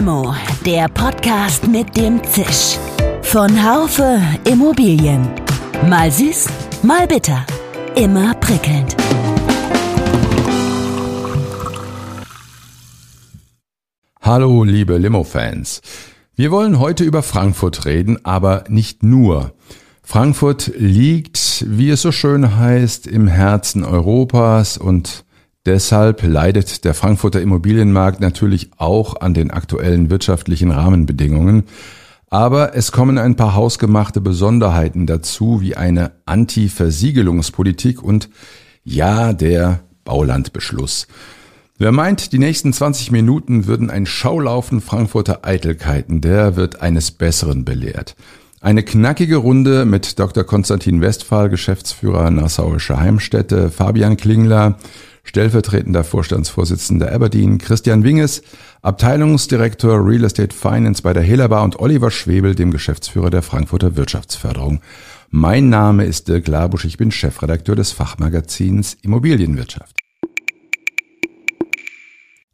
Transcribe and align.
Limo, 0.00 0.34
der 0.64 0.88
Podcast 0.88 1.68
mit 1.68 1.94
dem 1.94 2.24
Zisch. 2.24 2.78
Von 3.20 3.50
Haufe 3.62 4.18
Immobilien. 4.50 5.28
Mal 5.90 6.10
süß, 6.10 6.46
mal 6.82 7.06
bitter. 7.06 7.44
Immer 7.96 8.32
prickelnd. 8.36 8.96
Hallo, 14.22 14.64
liebe 14.64 14.96
Limo-Fans. 14.96 15.82
Wir 16.34 16.50
wollen 16.50 16.78
heute 16.78 17.04
über 17.04 17.22
Frankfurt 17.22 17.84
reden, 17.84 18.24
aber 18.24 18.64
nicht 18.68 19.02
nur. 19.02 19.52
Frankfurt 20.02 20.72
liegt, 20.78 21.66
wie 21.68 21.90
es 21.90 22.00
so 22.00 22.10
schön 22.10 22.56
heißt, 22.56 23.06
im 23.06 23.26
Herzen 23.26 23.84
Europas 23.84 24.78
und 24.78 25.26
deshalb 25.70 26.24
leidet 26.24 26.84
der 26.84 26.94
Frankfurter 26.94 27.40
Immobilienmarkt 27.40 28.20
natürlich 28.20 28.72
auch 28.76 29.20
an 29.20 29.34
den 29.34 29.52
aktuellen 29.52 30.10
wirtschaftlichen 30.10 30.72
Rahmenbedingungen. 30.72 31.62
Aber 32.28 32.74
es 32.74 32.90
kommen 32.90 33.18
ein 33.18 33.36
paar 33.36 33.54
hausgemachte 33.54 34.20
Besonderheiten 34.20 35.06
dazu, 35.06 35.60
wie 35.60 35.76
eine 35.76 36.10
Anti-Versiegelungspolitik 36.26 38.02
und 38.02 38.30
ja, 38.82 39.32
der 39.32 39.78
Baulandbeschluss. 40.02 41.06
Wer 41.78 41.92
meint, 41.92 42.32
die 42.32 42.40
nächsten 42.40 42.72
20 42.72 43.12
Minuten 43.12 43.66
würden 43.66 43.90
ein 43.90 44.06
Schaulaufen 44.06 44.80
Frankfurter 44.80 45.44
Eitelkeiten, 45.44 46.20
der 46.20 46.56
wird 46.56 46.82
eines 46.82 47.12
Besseren 47.12 47.64
belehrt. 47.64 48.16
Eine 48.60 48.82
knackige 48.82 49.36
Runde 49.36 49.84
mit 49.84 50.18
Dr. 50.18 50.42
Konstantin 50.42 51.00
Westphal, 51.00 51.48
Geschäftsführer 51.48 52.30
Nassauische 52.32 52.98
Heimstätte, 52.98 53.70
Fabian 53.70 54.16
Klingler, 54.16 54.76
stellvertretender 55.30 56.02
Vorstandsvorsitzender 56.02 57.12
Aberdeen, 57.12 57.58
Christian 57.58 58.02
Winges, 58.02 58.42
Abteilungsdirektor 58.82 60.04
Real 60.04 60.24
Estate 60.24 60.52
Finance 60.52 61.02
bei 61.02 61.12
der 61.12 61.22
Hellerbar 61.22 61.62
und 61.62 61.78
Oliver 61.78 62.10
Schwebel, 62.10 62.56
dem 62.56 62.72
Geschäftsführer 62.72 63.30
der 63.30 63.42
Frankfurter 63.42 63.96
Wirtschaftsförderung. 63.96 64.80
Mein 65.30 65.68
Name 65.68 66.04
ist 66.04 66.26
Dirk 66.26 66.48
Labusch, 66.48 66.84
ich 66.84 66.96
bin 66.96 67.12
Chefredakteur 67.12 67.76
des 67.76 67.92
Fachmagazins 67.92 68.96
Immobilienwirtschaft. 69.02 69.96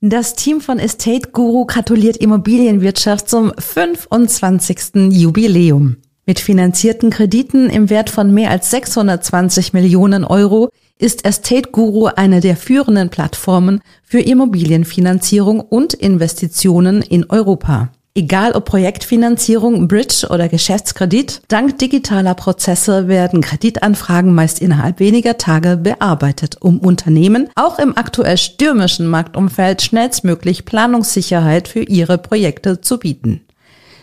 Das 0.03 0.34
Team 0.34 0.61
von 0.61 0.79
Estate 0.79 1.31
Guru 1.33 1.64
gratuliert 1.64 2.19
Immobilienwirtschaft 2.19 3.31
zum 3.31 3.55
25. 3.56 5.12
Jubiläum. 5.12 5.97
Mit 6.27 6.41
finanzierten 6.41 7.08
Krediten 7.08 7.70
im 7.70 7.89
Wert 7.89 8.11
von 8.11 8.34
mehr 8.34 8.51
als 8.51 8.70
620 8.70 9.73
Millionen 9.73 10.25
Euro 10.25 10.69
ist 10.98 11.25
Estate 11.25 11.70
Guru 11.70 12.06
eine 12.06 12.41
der 12.41 12.56
führenden 12.56 13.11
Plattformen 13.11 13.80
für 14.02 14.20
Immobilienfinanzierung 14.20 15.61
und 15.61 15.94
Investitionen 15.94 17.02
in 17.02 17.28
Europa. 17.28 17.91
Egal 18.16 18.52
ob 18.52 18.64
Projektfinanzierung, 18.64 19.89
Bridge 19.89 20.28
oder 20.30 20.48
Geschäftskredit, 20.48 21.42
dank 21.48 21.78
digitaler 21.78 22.33
Prozesse 22.33 23.08
werden 23.08 23.42
Kreditanfragen 23.42 24.34
meist 24.34 24.62
innerhalb 24.62 25.00
weniger 25.00 25.36
Tage 25.36 25.77
bearbeitet, 25.77 26.56
um 26.62 26.78
Unternehmen 26.78 27.50
auch 27.56 27.78
im 27.78 27.94
aktuell 27.94 28.39
stürmischen 28.39 29.06
Marktumfeld 29.06 29.83
schnellstmöglich 29.83 30.64
Planungssicherheit 30.64 31.69
für 31.69 31.83
ihre 31.83 32.17
Projekte 32.17 32.80
zu 32.80 32.98
bieten. 32.98 33.45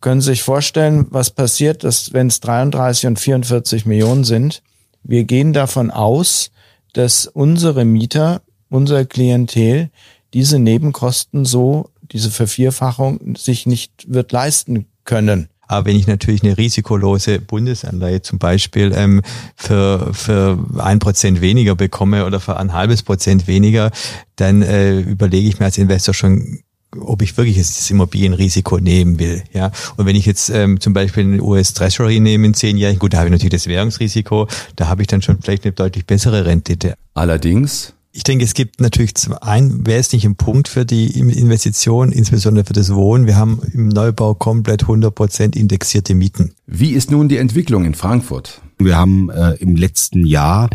können 0.02 0.22
Sie 0.22 0.32
sich 0.32 0.44
vorstellen, 0.44 1.08
was 1.10 1.32
passiert, 1.32 1.84
dass 1.84 2.14
wenn 2.14 2.28
es 2.28 2.40
33 2.40 3.08
und 3.08 3.20
44 3.20 3.86
Millionen 3.86 4.24
sind, 4.24 4.62
wir 5.04 5.24
gehen 5.24 5.54
davon 5.54 5.92
aus, 5.92 6.52
dass 6.94 7.28
unsere 7.28 7.86
Mieter, 7.86 8.42
unser 8.70 9.06
Klientel 9.06 9.90
diese 10.34 10.60
Nebenkosten 10.60 11.46
so, 11.46 11.90
diese 12.12 12.32
Vervierfachung 12.32 13.36
sich 13.36 13.66
nicht 13.66 14.06
wird 14.08 14.32
leisten 14.32 14.86
können. 15.06 15.50
Aber 15.68 15.86
wenn 15.86 15.96
ich 15.96 16.08
natürlich 16.08 16.44
eine 16.44 16.58
risikolose 16.58 17.40
Bundesanleihe 17.40 18.24
zum 18.24 18.40
Beispiel 18.40 18.92
ähm, 18.96 19.22
für, 19.56 20.14
für 20.14 20.58
ein 20.80 20.98
Prozent 20.98 21.42
weniger 21.42 21.76
bekomme 21.76 22.26
oder 22.26 22.40
für 22.40 22.58
ein 22.58 22.74
halbes 22.74 23.04
Prozent 23.04 23.46
weniger, 23.46 23.92
dann 24.36 24.64
äh, 24.64 25.00
überlege 25.00 25.48
ich 25.48 25.60
mir 25.60 25.66
als 25.66 25.78
Investor 25.78 26.16
schon 26.16 26.62
ob 26.98 27.22
ich 27.22 27.38
wirklich 27.38 27.58
jetzt 27.58 27.80
das 27.80 27.90
Immobilienrisiko 27.92 28.80
nehmen 28.80 29.20
will. 29.20 29.44
Ja, 29.54 29.72
und 29.98 30.06
wenn 30.06 30.16
ich 30.16 30.26
jetzt 30.26 30.50
ähm, 30.50 30.80
zum 30.80 30.94
Beispiel 30.94 31.24
einen 31.24 31.42
US 31.42 31.74
Treasury 31.74 32.20
nehme 32.20 32.48
in 32.48 32.54
zehn 32.54 32.78
Jahren, 32.78 33.00
gut, 33.00 33.14
da 33.14 33.20
habe 33.20 33.28
ich 33.28 33.32
natürlich 33.32 33.52
das 33.52 33.68
Währungsrisiko, 33.68 34.48
da 34.76 34.88
habe 34.88 35.02
ich 35.02 35.08
dann 35.08 35.22
schon 35.22 35.40
vielleicht 35.42 35.66
eine 35.66 35.74
deutlich 35.74 36.06
bessere 36.06 36.46
Rendite. 36.46 36.96
Allerdings 37.14 37.94
ich 38.12 38.24
denke, 38.24 38.44
es 38.44 38.56
gibt 38.56 38.82
natürlich 38.82 39.14
einen 39.42 39.86
wesentlichen 39.86 40.36
Punkt 40.36 40.68
für 40.68 40.84
die 40.84 41.18
Investition, 41.20 42.12
insbesondere 42.12 42.66
für 42.66 42.74
das 42.74 42.94
Wohnen. 42.94 43.28
Wir 43.28 43.36
haben 43.36 43.62
im 43.72 43.88
Neubau 43.88 44.34
komplett 44.34 44.82
100 44.82 45.14
Prozent 45.14 45.56
indexierte 45.56 46.16
Mieten. 46.16 46.54
Wie 46.66 46.92
ist 46.92 47.12
nun 47.12 47.30
die 47.30 47.38
Entwicklung 47.38 47.86
in 47.86 47.94
Frankfurt? 47.94 48.62
Wir 48.80 48.98
haben 48.98 49.30
äh, 49.30 49.54
im 49.56 49.76
letzten 49.76 50.26
Jahr 50.26 50.70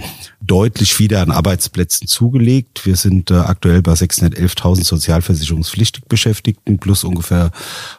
deutlich 0.47 0.99
wieder 0.99 1.23
an 1.23 1.31
Arbeitsplätzen 1.31 2.07
zugelegt. 2.07 2.87
Wir 2.87 2.97
sind 2.97 3.31
äh, 3.31 3.35
aktuell 3.35 3.83
bei 3.83 3.93
611.000 3.93 4.85
sozialversicherungspflichtig 4.85 6.05
Beschäftigten 6.07 6.79
plus 6.79 7.05
ungefähr 7.05 7.51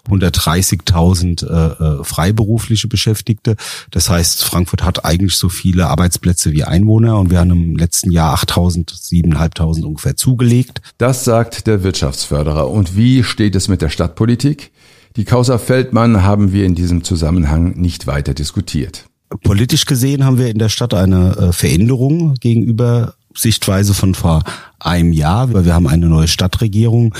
130.000 0.09 1.45
äh, 1.45 1.99
äh, 2.01 2.03
freiberufliche 2.03 2.87
Beschäftigte. 2.87 3.55
Das 3.91 4.09
heißt, 4.09 4.43
Frankfurt 4.43 4.83
hat 4.83 5.05
eigentlich 5.05 5.35
so 5.35 5.49
viele 5.49 5.87
Arbeitsplätze 5.87 6.51
wie 6.51 6.63
Einwohner 6.63 7.17
und 7.19 7.31
wir 7.31 7.39
haben 7.39 7.51
im 7.51 7.75
letzten 7.75 8.11
Jahr 8.11 8.35
8.000, 8.37 8.93
7.500 8.93 9.83
ungefähr 9.83 10.15
zugelegt. 10.15 10.81
Das 10.97 11.23
sagt 11.23 11.67
der 11.67 11.83
Wirtschaftsförderer. 11.83 12.69
Und 12.69 12.95
wie 12.95 13.23
steht 13.23 13.55
es 13.55 13.67
mit 13.67 13.81
der 13.81 13.89
Stadtpolitik? 13.89 14.71
Die 15.15 15.23
Causa 15.23 15.57
Feldmann 15.57 16.23
haben 16.23 16.51
wir 16.51 16.65
in 16.65 16.75
diesem 16.75 17.03
Zusammenhang 17.03 17.77
nicht 17.77 18.05
weiter 18.05 18.33
diskutiert. 18.33 19.05
Politisch 19.43 19.85
gesehen 19.85 20.25
haben 20.25 20.37
wir 20.37 20.49
in 20.49 20.59
der 20.59 20.69
Stadt 20.69 20.93
eine 20.93 21.37
äh, 21.37 21.51
Veränderung 21.51 22.35
gegenüber 22.35 23.15
Sichtweise 23.37 23.93
von 23.93 24.15
vor 24.15 24.43
einem 24.79 25.13
Jahr, 25.13 25.53
weil 25.53 25.65
wir 25.65 25.73
haben 25.73 25.87
eine 25.87 26.07
neue 26.07 26.27
Stadtregierung, 26.27 27.13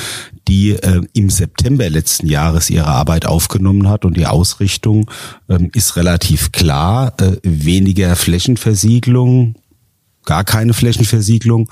die 0.48 0.72
äh, 0.72 1.02
im 1.14 1.30
September 1.30 1.90
letzten 1.90 2.28
Jahres 2.28 2.70
ihre 2.70 2.88
Arbeit 2.88 3.26
aufgenommen 3.26 3.90
hat 3.90 4.06
und 4.06 4.16
die 4.18 4.28
Ausrichtung 4.28 5.10
ähm, 5.50 5.70
ist 5.74 5.96
relativ 5.96 6.52
klar. 6.52 7.14
Äh, 7.20 7.38
weniger 7.44 8.16
Flächenversiegelung, 8.16 9.56
gar 10.24 10.44
keine 10.44 10.74
Flächenversiegelung 10.74 11.70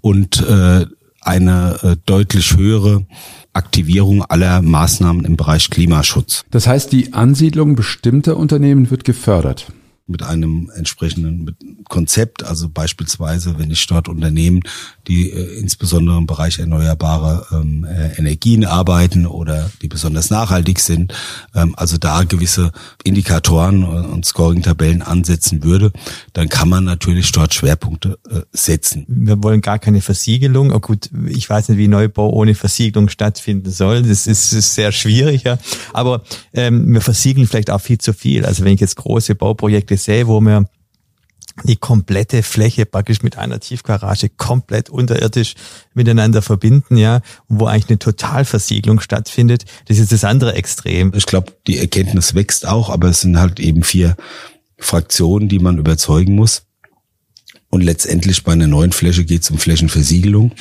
und 0.00 0.40
äh, 0.40 0.86
eine 1.20 1.78
äh, 1.82 1.96
deutlich 2.06 2.56
höhere 2.56 3.06
Aktivierung 3.52 4.24
aller 4.24 4.62
Maßnahmen 4.62 5.24
im 5.24 5.36
Bereich 5.36 5.70
Klimaschutz. 5.70 6.44
Das 6.50 6.66
heißt, 6.66 6.90
die 6.92 7.12
Ansiedlung 7.12 7.76
bestimmter 7.76 8.36
Unternehmen 8.36 8.90
wird 8.90 9.04
gefördert. 9.04 9.72
Mit 10.12 10.22
einem 10.22 10.70
entsprechenden 10.76 11.56
Konzept. 11.88 12.44
Also 12.44 12.68
beispielsweise, 12.68 13.58
wenn 13.58 13.70
ich 13.70 13.86
dort 13.86 14.08
Unternehmen, 14.08 14.60
die 15.08 15.30
äh, 15.30 15.58
insbesondere 15.58 16.18
im 16.18 16.26
Bereich 16.26 16.58
erneuerbare 16.58 17.46
ähm, 17.52 17.84
äh, 17.84 18.16
Energien 18.18 18.64
arbeiten 18.64 19.26
oder 19.26 19.70
die 19.82 19.88
besonders 19.88 20.30
nachhaltig 20.30 20.78
sind, 20.78 21.12
ähm, 21.54 21.74
also 21.76 21.98
da 21.98 22.22
gewisse 22.22 22.72
Indikatoren 23.02 23.84
und 23.84 24.24
Scoring-Tabellen 24.24 25.02
ansetzen 25.02 25.64
würde, 25.64 25.92
dann 26.32 26.48
kann 26.48 26.68
man 26.68 26.84
natürlich 26.84 27.32
dort 27.32 27.54
Schwerpunkte 27.54 28.18
äh, 28.30 28.42
setzen. 28.52 29.04
Wir 29.08 29.42
wollen 29.42 29.60
gar 29.60 29.78
keine 29.78 30.00
Versiegelung. 30.00 30.72
Oh 30.72 30.80
gut, 30.80 31.10
ich 31.26 31.48
weiß 31.48 31.70
nicht, 31.70 31.78
wie 31.78 31.88
Neubau 31.88 32.30
ohne 32.30 32.54
Versiegelung 32.54 33.08
stattfinden 33.08 33.70
soll. 33.70 34.02
Das 34.02 34.26
ist, 34.26 34.52
ist 34.52 34.74
sehr 34.74 34.92
schwierig. 34.92 35.44
Ja. 35.44 35.58
Aber 35.92 36.22
ähm, 36.52 36.92
wir 36.92 37.00
versiegeln 37.00 37.46
vielleicht 37.46 37.70
auch 37.70 37.80
viel 37.80 37.98
zu 37.98 38.12
viel. 38.12 38.44
Also 38.44 38.64
wenn 38.64 38.74
ich 38.74 38.80
jetzt 38.80 38.96
große 38.96 39.34
Bauprojekte 39.34 39.96
sehe, 40.02 40.26
wo 40.26 40.40
wir 40.40 40.68
die 41.64 41.76
komplette 41.76 42.42
Fläche 42.42 42.86
praktisch 42.86 43.22
mit 43.22 43.36
einer 43.36 43.60
Tiefgarage 43.60 44.30
komplett 44.30 44.88
unterirdisch 44.90 45.54
miteinander 45.94 46.42
verbinden, 46.42 46.96
ja, 46.96 47.20
wo 47.48 47.66
eigentlich 47.66 47.90
eine 47.90 47.98
Totalversiegelung 47.98 49.00
stattfindet. 49.00 49.64
Das 49.86 49.98
ist 49.98 50.12
das 50.12 50.24
andere 50.24 50.54
Extrem. 50.54 51.12
Ich 51.14 51.26
glaube, 51.26 51.52
die 51.66 51.78
Erkenntnis 51.78 52.34
wächst 52.34 52.66
auch, 52.66 52.88
aber 52.88 53.08
es 53.08 53.20
sind 53.20 53.38
halt 53.38 53.60
eben 53.60 53.82
vier 53.82 54.16
Fraktionen, 54.78 55.48
die 55.48 55.58
man 55.58 55.78
überzeugen 55.78 56.34
muss. 56.34 56.62
Und 57.68 57.82
letztendlich 57.82 58.44
bei 58.44 58.52
einer 58.52 58.66
neuen 58.66 58.92
Fläche 58.92 59.24
geht 59.24 59.42
es 59.42 59.50
um 59.50 59.58
Flächenversiegelung. 59.58 60.52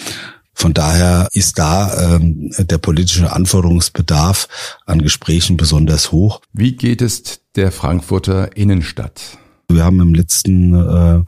Von 0.54 0.74
daher 0.74 1.28
ist 1.34 1.58
da 1.60 2.16
ähm, 2.16 2.52
der 2.58 2.78
politische 2.78 3.34
Anforderungsbedarf 3.34 4.48
an 4.86 5.02
Gesprächen 5.02 5.58
besonders 5.58 6.12
hoch. 6.12 6.42
Wie 6.54 6.74
geht 6.74 7.02
es 7.02 7.42
der 7.56 7.72
Frankfurter 7.72 8.56
Innenstadt? 8.56 9.38
Wir 9.70 9.84
haben 9.84 10.02
im 10.02 10.14
letzten 10.14 10.74
äh, 10.74 11.24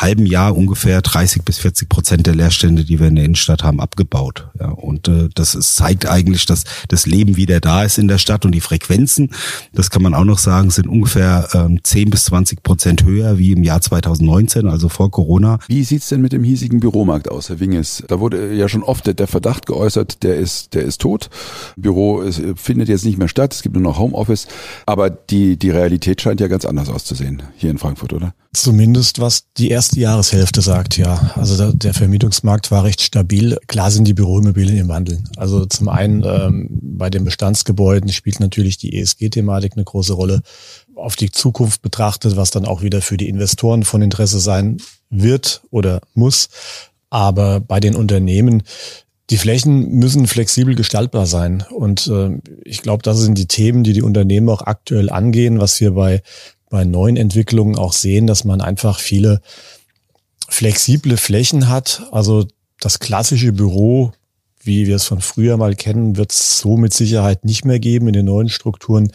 halben 0.00 0.26
Jahr 0.26 0.56
ungefähr 0.56 1.02
30 1.02 1.42
bis 1.44 1.58
40 1.58 1.88
Prozent 1.88 2.26
der 2.26 2.34
Leerstände, 2.34 2.84
die 2.84 3.00
wir 3.00 3.08
in 3.08 3.16
der 3.16 3.24
Innenstadt 3.24 3.62
haben, 3.62 3.80
abgebaut. 3.80 4.48
Ja, 4.58 4.68
und 4.68 5.08
äh, 5.08 5.28
das 5.34 5.54
ist, 5.54 5.76
zeigt 5.76 6.06
eigentlich, 6.06 6.46
dass 6.46 6.64
das 6.88 7.06
Leben 7.06 7.36
wieder 7.36 7.60
da 7.60 7.84
ist 7.84 7.98
in 7.98 8.08
der 8.08 8.18
Stadt 8.18 8.44
und 8.44 8.52
die 8.52 8.60
Frequenzen, 8.60 9.30
das 9.72 9.90
kann 9.90 10.02
man 10.02 10.14
auch 10.14 10.24
noch 10.24 10.38
sagen, 10.38 10.70
sind 10.70 10.86
ungefähr 10.86 11.48
ähm, 11.54 11.80
10 11.82 12.10
bis 12.10 12.24
20 12.26 12.62
Prozent 12.62 13.04
höher 13.04 13.38
wie 13.38 13.52
im 13.52 13.62
Jahr 13.62 13.80
2019, 13.80 14.68
also 14.68 14.88
vor 14.88 15.10
Corona. 15.10 15.58
Wie 15.68 15.84
sieht's 15.84 16.08
denn 16.08 16.20
mit 16.20 16.32
dem 16.32 16.44
hiesigen 16.44 16.80
Büromarkt 16.80 17.30
aus, 17.30 17.48
Herr 17.48 17.60
Winges? 17.60 18.02
Da 18.08 18.20
wurde 18.20 18.54
ja 18.54 18.68
schon 18.68 18.82
oft 18.82 19.06
der 19.06 19.26
Verdacht 19.26 19.66
geäußert, 19.66 20.22
der 20.22 20.36
ist, 20.36 20.74
der 20.74 20.82
ist 20.82 21.00
tot. 21.00 21.30
Büro 21.76 22.20
ist, 22.20 22.42
findet 22.56 22.88
jetzt 22.88 23.04
nicht 23.04 23.18
mehr 23.18 23.28
statt, 23.28 23.54
es 23.54 23.62
gibt 23.62 23.74
nur 23.74 23.82
noch 23.82 23.98
Homeoffice. 23.98 24.48
Aber 24.84 25.10
die, 25.10 25.56
die 25.56 25.70
Realität 25.70 26.20
scheint 26.20 26.40
ja 26.40 26.48
ganz 26.48 26.64
anders 26.64 26.88
auszusehen 26.88 27.42
hier 27.56 27.70
in 27.70 27.78
Frankfurt, 27.78 28.12
oder? 28.12 28.34
Zumindest 28.56 29.20
was 29.20 29.44
die 29.58 29.68
erste 29.68 30.00
Jahreshälfte 30.00 30.62
sagt, 30.62 30.96
ja. 30.96 31.30
Also 31.34 31.72
der, 31.72 31.92
Vermietungsmarkt 31.92 32.70
war 32.70 32.84
recht 32.84 33.02
stabil. 33.02 33.58
Klar 33.66 33.90
sind 33.90 34.08
die 34.08 34.14
Büroimmobilien 34.14 34.78
im 34.78 34.88
Wandel. 34.88 35.22
Also 35.36 35.66
zum 35.66 35.90
einen 35.90 36.24
ähm, 36.24 36.68
bei 36.70 37.10
den 37.10 37.24
Bestandsgebäuden 37.24 38.10
spielt 38.10 38.40
natürlich 38.40 38.78
die 38.78 38.98
ESG-Thematik 38.98 39.74
eine 39.74 39.84
große 39.84 40.14
Rolle. 40.14 40.40
Auf 40.94 41.16
die 41.16 41.30
Zukunft 41.30 41.82
betrachtet, 41.82 42.36
was 42.38 42.50
dann 42.50 42.64
auch 42.64 42.80
wieder 42.80 43.02
für 43.02 43.18
die 43.18 43.28
Investoren 43.28 43.82
von 43.82 44.00
Interesse 44.00 44.40
sein 44.40 44.78
wird 45.10 45.60
oder 45.70 46.00
muss. 46.14 46.48
Aber 47.10 47.60
bei 47.60 47.78
den 47.78 47.94
Unternehmen 47.94 48.62
die 49.30 49.38
Flächen 49.38 49.90
müssen 49.90 50.28
flexibel 50.28 50.74
gestaltbar 50.76 51.26
sein. 51.26 51.64
Und 51.74 52.06
äh, 52.06 52.38
ich 52.64 52.80
glaube, 52.80 53.02
das 53.02 53.18
sind 53.18 53.36
die 53.36 53.48
Themen, 53.48 53.82
die 53.82 53.92
die 53.92 54.02
Unternehmen 54.02 54.48
auch 54.48 54.62
aktuell 54.62 55.10
angehen, 55.10 55.60
was 55.60 55.80
wir 55.80 55.92
bei 55.92 56.22
bei 56.70 56.84
neuen 56.84 57.16
Entwicklungen 57.16 57.76
auch 57.76 57.92
sehen, 57.92 58.26
dass 58.26 58.44
man 58.44 58.60
einfach 58.60 58.98
viele 58.98 59.40
flexible 60.48 61.16
Flächen 61.16 61.68
hat. 61.68 62.02
Also 62.12 62.46
das 62.80 62.98
klassische 62.98 63.52
Büro, 63.52 64.12
wie 64.62 64.86
wir 64.86 64.96
es 64.96 65.04
von 65.04 65.20
früher 65.20 65.56
mal 65.56 65.74
kennen, 65.74 66.16
wird 66.16 66.32
es 66.32 66.58
so 66.58 66.76
mit 66.76 66.92
Sicherheit 66.92 67.44
nicht 67.44 67.64
mehr 67.64 67.78
geben 67.78 68.08
in 68.08 68.12
den 68.14 68.26
neuen 68.26 68.48
Strukturen. 68.48 69.12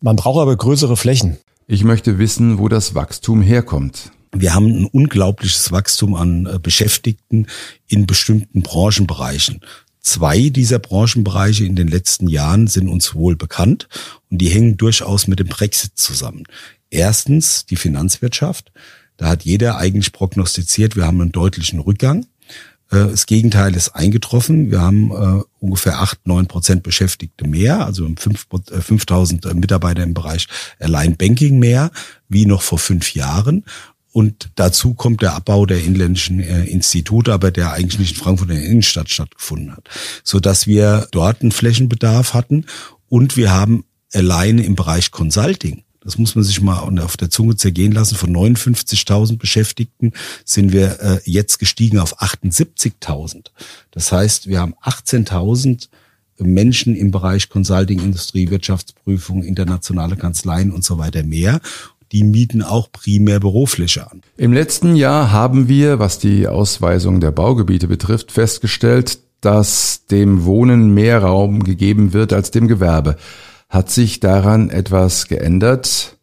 Man 0.00 0.16
braucht 0.16 0.40
aber 0.40 0.56
größere 0.56 0.96
Flächen. 0.96 1.38
Ich 1.66 1.82
möchte 1.82 2.18
wissen, 2.18 2.58
wo 2.58 2.68
das 2.68 2.94
Wachstum 2.94 3.42
herkommt. 3.42 4.12
Wir 4.36 4.52
haben 4.52 4.66
ein 4.66 4.84
unglaubliches 4.86 5.70
Wachstum 5.72 6.14
an 6.14 6.46
äh, 6.46 6.58
Beschäftigten 6.58 7.46
in 7.86 8.06
bestimmten 8.06 8.62
Branchenbereichen. 8.62 9.60
Zwei 10.04 10.50
dieser 10.50 10.78
Branchenbereiche 10.78 11.64
in 11.64 11.76
den 11.76 11.88
letzten 11.88 12.28
Jahren 12.28 12.66
sind 12.66 12.88
uns 12.88 13.14
wohl 13.14 13.36
bekannt 13.36 13.88
und 14.30 14.36
die 14.36 14.50
hängen 14.50 14.76
durchaus 14.76 15.26
mit 15.28 15.38
dem 15.38 15.48
Brexit 15.48 15.92
zusammen. 15.94 16.44
Erstens 16.90 17.64
die 17.64 17.76
Finanzwirtschaft. 17.76 18.70
Da 19.16 19.28
hat 19.28 19.44
jeder 19.44 19.78
eigentlich 19.78 20.12
prognostiziert, 20.12 20.94
wir 20.94 21.06
haben 21.06 21.22
einen 21.22 21.32
deutlichen 21.32 21.80
Rückgang. 21.80 22.26
Äh, 22.90 23.08
das 23.08 23.24
Gegenteil 23.24 23.74
ist 23.74 23.96
eingetroffen. 23.96 24.70
Wir 24.70 24.82
haben 24.82 25.10
äh, 25.10 25.42
ungefähr 25.58 25.98
acht, 25.98 26.26
neun 26.26 26.48
Prozent 26.48 26.82
Beschäftigte 26.82 27.48
mehr, 27.48 27.86
also 27.86 28.06
5000 28.14 29.46
äh, 29.46 29.54
Mitarbeiter 29.54 30.02
im 30.02 30.12
Bereich 30.12 30.48
Allein 30.80 31.16
Banking 31.16 31.58
mehr, 31.58 31.90
wie 32.28 32.44
noch 32.44 32.60
vor 32.60 32.78
fünf 32.78 33.14
Jahren. 33.14 33.64
Und 34.14 34.50
dazu 34.54 34.94
kommt 34.94 35.22
der 35.22 35.34
Abbau 35.34 35.66
der 35.66 35.82
inländischen 35.82 36.38
äh, 36.38 36.66
Institute, 36.66 37.32
aber 37.32 37.50
der 37.50 37.72
eigentlich 37.72 37.98
nicht 37.98 38.16
in 38.16 38.22
Frankfurt 38.22 38.48
in 38.50 38.56
der 38.56 38.64
Innenstadt 38.64 39.10
stattgefunden 39.10 39.76
hat, 39.76 39.88
so 40.22 40.38
dass 40.38 40.68
wir 40.68 41.08
dort 41.10 41.42
einen 41.42 41.50
Flächenbedarf 41.50 42.32
hatten 42.32 42.66
und 43.08 43.36
wir 43.36 43.50
haben 43.50 43.84
alleine 44.12 44.62
im 44.62 44.76
Bereich 44.76 45.10
Consulting 45.10 45.82
das 46.04 46.18
muss 46.18 46.34
man 46.34 46.44
sich 46.44 46.60
mal 46.60 46.80
auf 47.00 47.16
der 47.16 47.30
Zunge 47.30 47.56
zergehen 47.56 47.92
lassen. 47.92 48.16
Von 48.16 48.30
59.000 48.30 49.38
Beschäftigten 49.38 50.12
sind 50.44 50.72
wir 50.72 51.00
äh, 51.00 51.20
jetzt 51.24 51.58
gestiegen 51.58 51.98
auf 51.98 52.20
78.000. 52.20 53.46
Das 53.90 54.12
heißt, 54.12 54.46
wir 54.46 54.60
haben 54.60 54.74
18.000 54.84 55.88
Menschen 56.38 56.94
im 56.96 57.10
Bereich 57.10 57.48
Consulting, 57.48 58.00
Industrie, 58.00 58.50
Wirtschaftsprüfung, 58.50 59.42
internationale 59.42 60.16
Kanzleien 60.16 60.72
und 60.72 60.84
so 60.84 60.98
weiter 60.98 61.22
mehr 61.22 61.60
die 62.12 62.24
mieten 62.24 62.62
auch 62.62 62.90
primär 62.92 63.40
Bürofläche 63.40 64.10
an. 64.10 64.22
Im 64.36 64.52
letzten 64.52 64.96
Jahr 64.96 65.32
haben 65.32 65.68
wir, 65.68 65.98
was 65.98 66.18
die 66.18 66.46
Ausweisung 66.46 67.20
der 67.20 67.30
Baugebiete 67.30 67.88
betrifft, 67.88 68.32
festgestellt, 68.32 69.18
dass 69.40 70.06
dem 70.06 70.44
Wohnen 70.44 70.94
mehr 70.94 71.22
Raum 71.22 71.64
gegeben 71.64 72.12
wird 72.12 72.32
als 72.32 72.50
dem 72.50 72.68
Gewerbe. 72.68 73.16
Hat 73.68 73.90
sich 73.90 74.20
daran 74.20 74.70
etwas 74.70 75.26
geändert? 75.26 76.16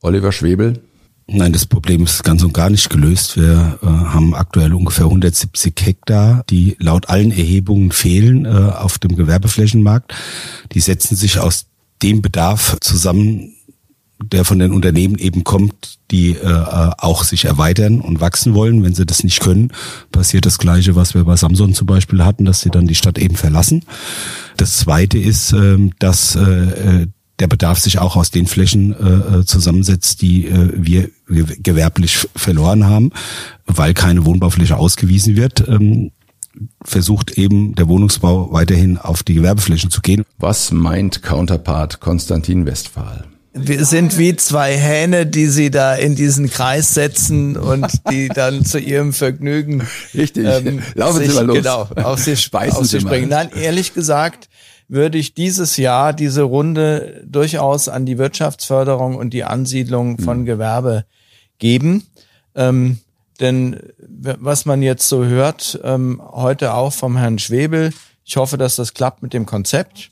Oliver 0.00 0.32
Schwebel? 0.32 0.82
Nein, 1.30 1.52
das 1.52 1.66
Problem 1.66 2.04
ist 2.04 2.24
ganz 2.24 2.42
und 2.42 2.54
gar 2.54 2.70
nicht 2.70 2.88
gelöst. 2.88 3.36
Wir 3.36 3.78
äh, 3.82 3.86
haben 3.86 4.34
aktuell 4.34 4.72
ungefähr 4.72 5.04
170 5.04 5.74
Hektar, 5.78 6.42
die 6.48 6.74
laut 6.78 7.10
allen 7.10 7.32
Erhebungen 7.32 7.92
fehlen 7.92 8.46
äh, 8.46 8.48
auf 8.48 8.98
dem 8.98 9.14
Gewerbeflächenmarkt. 9.14 10.14
Die 10.72 10.80
setzen 10.80 11.16
sich 11.16 11.38
aus 11.38 11.66
dem 12.02 12.22
Bedarf 12.22 12.78
zusammen, 12.80 13.52
der 14.20 14.44
von 14.44 14.58
den 14.58 14.72
Unternehmen 14.72 15.16
eben 15.16 15.44
kommt, 15.44 15.98
die 16.10 16.30
äh, 16.30 16.90
auch 16.98 17.22
sich 17.24 17.44
erweitern 17.44 18.00
und 18.00 18.20
wachsen 18.20 18.54
wollen. 18.54 18.82
Wenn 18.82 18.94
sie 18.94 19.06
das 19.06 19.22
nicht 19.22 19.40
können, 19.40 19.72
passiert 20.10 20.46
das 20.46 20.58
Gleiche, 20.58 20.96
was 20.96 21.14
wir 21.14 21.24
bei 21.24 21.36
Samsung 21.36 21.74
zum 21.74 21.86
Beispiel 21.86 22.24
hatten, 22.24 22.44
dass 22.44 22.60
sie 22.60 22.70
dann 22.70 22.86
die 22.86 22.94
Stadt 22.94 23.18
eben 23.18 23.36
verlassen. 23.36 23.84
Das 24.56 24.78
Zweite 24.78 25.18
ist, 25.18 25.52
äh, 25.52 25.78
dass 25.98 26.34
äh, 26.34 27.06
der 27.38 27.46
Bedarf 27.46 27.78
sich 27.78 27.98
auch 27.98 28.16
aus 28.16 28.30
den 28.30 28.46
Flächen 28.46 28.92
äh, 28.92 29.44
zusammensetzt, 29.44 30.22
die 30.22 30.46
äh, 30.46 30.72
wir 30.74 31.10
gewerblich 31.28 32.26
verloren 32.34 32.86
haben, 32.86 33.10
weil 33.66 33.94
keine 33.94 34.24
Wohnbaufläche 34.24 34.76
ausgewiesen 34.76 35.36
wird. 35.36 35.66
Ähm, 35.68 36.10
versucht 36.82 37.38
eben 37.38 37.76
der 37.76 37.86
Wohnungsbau 37.86 38.52
weiterhin 38.52 38.98
auf 38.98 39.22
die 39.22 39.34
Gewerbeflächen 39.34 39.90
zu 39.90 40.00
gehen. 40.00 40.24
Was 40.38 40.72
meint 40.72 41.22
Counterpart 41.22 42.00
Konstantin 42.00 42.66
Westphal? 42.66 43.26
Wir 43.60 43.84
sind 43.84 44.18
wie 44.18 44.36
zwei 44.36 44.76
Hähne, 44.76 45.26
die 45.26 45.46
sie 45.46 45.70
da 45.70 45.94
in 45.94 46.14
diesen 46.14 46.50
Kreis 46.50 46.94
setzen 46.94 47.56
und 47.56 47.86
die 48.10 48.28
dann 48.28 48.64
zu 48.64 48.78
ihrem 48.78 49.12
Vergnügen 49.12 49.86
Richtig. 50.14 50.46
Ähm, 50.46 50.82
Laufen 50.94 51.18
sich, 51.18 51.30
Sie 51.30 51.34
mal 51.34 51.46
los. 51.46 51.56
Genau, 51.58 51.88
auf 51.96 52.18
sie, 52.18 52.36
Speisen 52.36 52.78
auf 52.78 52.86
sie 52.86 53.00
springen. 53.00 53.28
Nein, 53.28 53.50
ehrlich 53.54 53.94
gesagt 53.94 54.48
würde 54.88 55.18
ich 55.18 55.34
dieses 55.34 55.76
Jahr 55.76 56.12
diese 56.14 56.42
Runde 56.42 57.22
durchaus 57.26 57.88
an 57.88 58.06
die 58.06 58.18
Wirtschaftsförderung 58.18 59.16
und 59.16 59.30
die 59.30 59.44
Ansiedlung 59.44 60.18
von 60.18 60.38
hm. 60.38 60.44
Gewerbe 60.46 61.04
geben. 61.58 62.06
Ähm, 62.54 62.98
denn 63.40 63.78
was 63.98 64.64
man 64.64 64.82
jetzt 64.82 65.08
so 65.08 65.24
hört, 65.24 65.78
ähm, 65.84 66.20
heute 66.24 66.74
auch 66.74 66.92
vom 66.92 67.16
Herrn 67.16 67.38
Schwebel, 67.38 67.92
ich 68.24 68.36
hoffe, 68.36 68.58
dass 68.58 68.76
das 68.76 68.94
klappt 68.94 69.22
mit 69.22 69.32
dem 69.32 69.46
Konzept. 69.46 70.10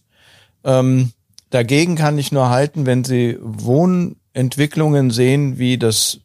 Ähm, 0.62 1.12
Dagegen 1.56 1.96
kann 1.96 2.18
ich 2.18 2.32
nur 2.32 2.50
halten, 2.50 2.84
wenn 2.84 3.02
Sie 3.02 3.38
Wohnentwicklungen 3.40 5.10
sehen, 5.10 5.58
wie 5.58 5.78
das 5.78 6.18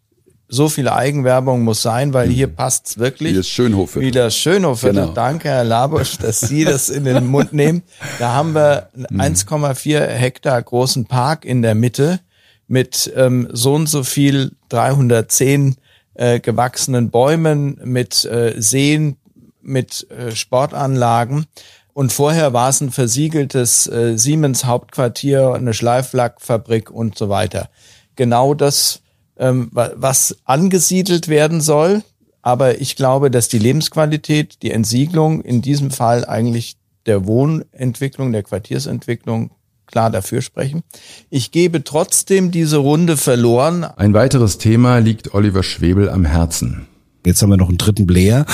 so 0.49 0.67
viel 0.67 0.89
Eigenwerbung 0.89 1.61
muss 1.61 1.81
sein, 1.81 2.13
weil 2.13 2.27
hier 2.27 2.49
mhm. 2.49 2.55
passt's 2.55 2.97
wirklich. 2.97 3.31
Wie 3.31 3.37
das 3.37 3.47
Schönhof. 3.47 3.95
Wie 3.95 4.11
das 4.11 4.35
Schönhof. 4.35 4.81
Genau. 4.81 5.13
Danke, 5.13 5.47
Herr 5.47 5.63
Labusch, 5.63 6.17
dass 6.17 6.41
Sie 6.41 6.65
das 6.65 6.89
in 6.89 7.05
den 7.05 7.27
Mund 7.27 7.53
nehmen. 7.53 7.83
Da 8.19 8.33
haben 8.33 8.53
wir 8.53 8.89
1,4 8.93 10.01
mhm. 10.01 10.09
Hektar 10.17 10.61
großen 10.61 11.05
Park 11.05 11.45
in 11.45 11.61
der 11.61 11.75
Mitte 11.75 12.19
mit 12.67 13.09
ähm, 13.15 13.47
so 13.53 13.73
und 13.75 13.87
so 13.87 14.03
viel 14.03 14.51
310 14.67 15.77
äh, 16.15 16.41
gewachsenen 16.41 17.09
Bäumen, 17.09 17.79
mit 17.85 18.25
äh, 18.25 18.55
Seen, 18.57 19.15
mit 19.61 20.05
äh, 20.11 20.35
Sportanlagen. 20.35 21.45
Und 21.93 22.13
vorher 22.13 22.53
war 22.53 22.69
es 22.69 22.81
ein 22.81 22.91
versiegeltes 22.91 23.87
äh, 23.87 24.17
Siemens 24.17 24.65
Hauptquartier, 24.65 25.53
eine 25.53 25.73
Schleiflackfabrik 25.73 26.89
und 26.89 27.17
so 27.17 27.29
weiter. 27.29 27.69
Genau 28.15 28.53
das, 28.53 29.01
ähm, 29.37 29.69
was 29.71 30.37
angesiedelt 30.45 31.27
werden 31.27 31.61
soll. 31.61 32.03
Aber 32.41 32.81
ich 32.81 32.95
glaube, 32.95 33.29
dass 33.29 33.49
die 33.49 33.59
Lebensqualität, 33.59 34.61
die 34.63 34.71
Entsiegelung 34.71 35.41
in 35.41 35.61
diesem 35.61 35.91
Fall 35.91 36.25
eigentlich 36.25 36.77
der 37.05 37.25
Wohnentwicklung, 37.25 38.31
der 38.31 38.43
Quartiersentwicklung 38.43 39.51
klar 39.85 40.09
dafür 40.09 40.41
sprechen. 40.41 40.81
Ich 41.29 41.51
gebe 41.51 41.83
trotzdem 41.83 42.51
diese 42.51 42.77
Runde 42.77 43.17
verloren. 43.17 43.83
Ein 43.83 44.13
weiteres 44.13 44.57
Thema 44.57 44.99
liegt 44.99 45.33
Oliver 45.33 45.63
Schwebel 45.63 46.09
am 46.09 46.25
Herzen. 46.25 46.87
Jetzt 47.25 47.41
haben 47.41 47.49
wir 47.49 47.57
noch 47.57 47.69
einen 47.69 47.77
dritten 47.77 48.07
Player 48.07 48.45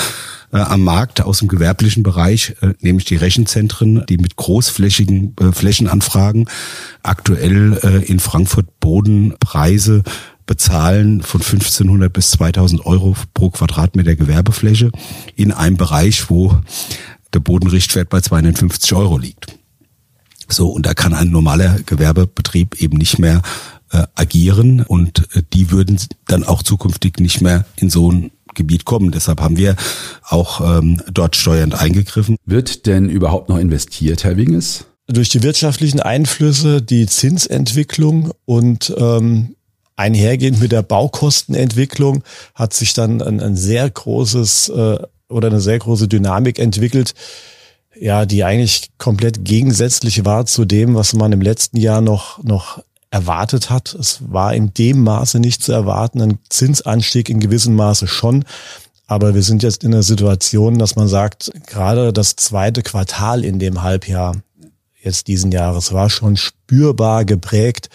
äh, 0.52 0.58
am 0.58 0.82
Markt 0.82 1.20
aus 1.20 1.38
dem 1.40 1.48
gewerblichen 1.48 2.02
Bereich, 2.02 2.54
äh, 2.60 2.74
nämlich 2.80 3.04
die 3.04 3.16
Rechenzentren, 3.16 4.04
die 4.08 4.18
mit 4.18 4.36
großflächigen 4.36 5.36
äh, 5.40 5.52
Flächenanfragen 5.52 6.48
aktuell 7.02 7.78
äh, 7.82 8.04
in 8.06 8.20
Frankfurt 8.20 8.80
Bodenpreise 8.80 10.02
bezahlen 10.46 11.22
von 11.22 11.42
1500 11.42 12.12
bis 12.12 12.30
2000 12.32 12.84
Euro 12.86 13.14
pro 13.34 13.50
Quadratmeter 13.50 14.16
Gewerbefläche 14.16 14.90
in 15.36 15.52
einem 15.52 15.76
Bereich, 15.76 16.30
wo 16.30 16.58
der 17.34 17.40
Bodenrichtwert 17.40 18.08
bei 18.08 18.20
250 18.20 18.94
Euro 18.94 19.18
liegt. 19.18 19.58
So, 20.48 20.70
und 20.70 20.86
da 20.86 20.94
kann 20.94 21.12
ein 21.12 21.30
normaler 21.30 21.78
Gewerbebetrieb 21.84 22.80
eben 22.80 22.96
nicht 22.96 23.18
mehr 23.18 23.42
äh, 23.90 24.06
agieren 24.14 24.80
und 24.80 25.28
äh, 25.34 25.42
die 25.52 25.70
würden 25.70 26.00
dann 26.26 26.44
auch 26.44 26.62
zukünftig 26.62 27.20
nicht 27.20 27.42
mehr 27.42 27.66
in 27.76 27.90
so 27.90 28.10
ein 28.10 28.30
Gebiet 28.58 28.84
kommen. 28.84 29.10
Deshalb 29.10 29.40
haben 29.40 29.56
wir 29.56 29.76
auch 30.28 30.60
ähm, 30.60 31.00
dort 31.10 31.36
steuernd 31.36 31.74
eingegriffen. 31.74 32.36
Wird 32.44 32.84
denn 32.84 33.08
überhaupt 33.08 33.48
noch 33.48 33.58
investiert, 33.58 34.24
Herr 34.24 34.36
Winges? 34.36 34.84
Durch 35.06 35.30
die 35.30 35.42
wirtschaftlichen 35.42 36.00
Einflüsse, 36.00 36.82
die 36.82 37.06
Zinsentwicklung 37.06 38.32
und 38.44 38.94
ähm, 38.98 39.54
einhergehend 39.96 40.60
mit 40.60 40.72
der 40.72 40.82
Baukostenentwicklung 40.82 42.22
hat 42.54 42.74
sich 42.74 42.92
dann 42.92 43.22
ein, 43.22 43.40
ein 43.40 43.56
sehr 43.56 43.88
großes 43.88 44.68
äh, 44.68 44.98
oder 45.28 45.48
eine 45.48 45.60
sehr 45.60 45.78
große 45.78 46.08
Dynamik 46.08 46.58
entwickelt, 46.58 47.14
ja, 47.98 48.26
die 48.26 48.44
eigentlich 48.44 48.90
komplett 48.98 49.44
gegensätzlich 49.44 50.24
war 50.24 50.46
zu 50.46 50.64
dem, 50.64 50.94
was 50.94 51.14
man 51.14 51.32
im 51.32 51.40
letzten 51.40 51.78
Jahr 51.78 52.00
noch, 52.00 52.42
noch 52.44 52.82
erwartet 53.10 53.70
hat. 53.70 53.94
Es 53.94 54.20
war 54.28 54.54
in 54.54 54.74
dem 54.74 55.02
Maße 55.02 55.40
nicht 55.40 55.62
zu 55.62 55.72
erwarten, 55.72 56.20
ein 56.20 56.38
Zinsanstieg 56.48 57.28
in 57.28 57.40
gewissem 57.40 57.74
Maße 57.74 58.06
schon. 58.06 58.44
Aber 59.06 59.34
wir 59.34 59.42
sind 59.42 59.62
jetzt 59.62 59.84
in 59.84 59.92
der 59.92 60.02
Situation, 60.02 60.78
dass 60.78 60.94
man 60.94 61.08
sagt, 61.08 61.50
gerade 61.66 62.12
das 62.12 62.36
zweite 62.36 62.82
Quartal 62.82 63.44
in 63.44 63.58
dem 63.58 63.82
Halbjahr 63.82 64.36
jetzt 65.02 65.28
diesen 65.28 65.50
Jahres 65.50 65.92
war 65.92 66.10
schon 66.10 66.36
spürbar 66.36 67.24
geprägt. 67.24 67.88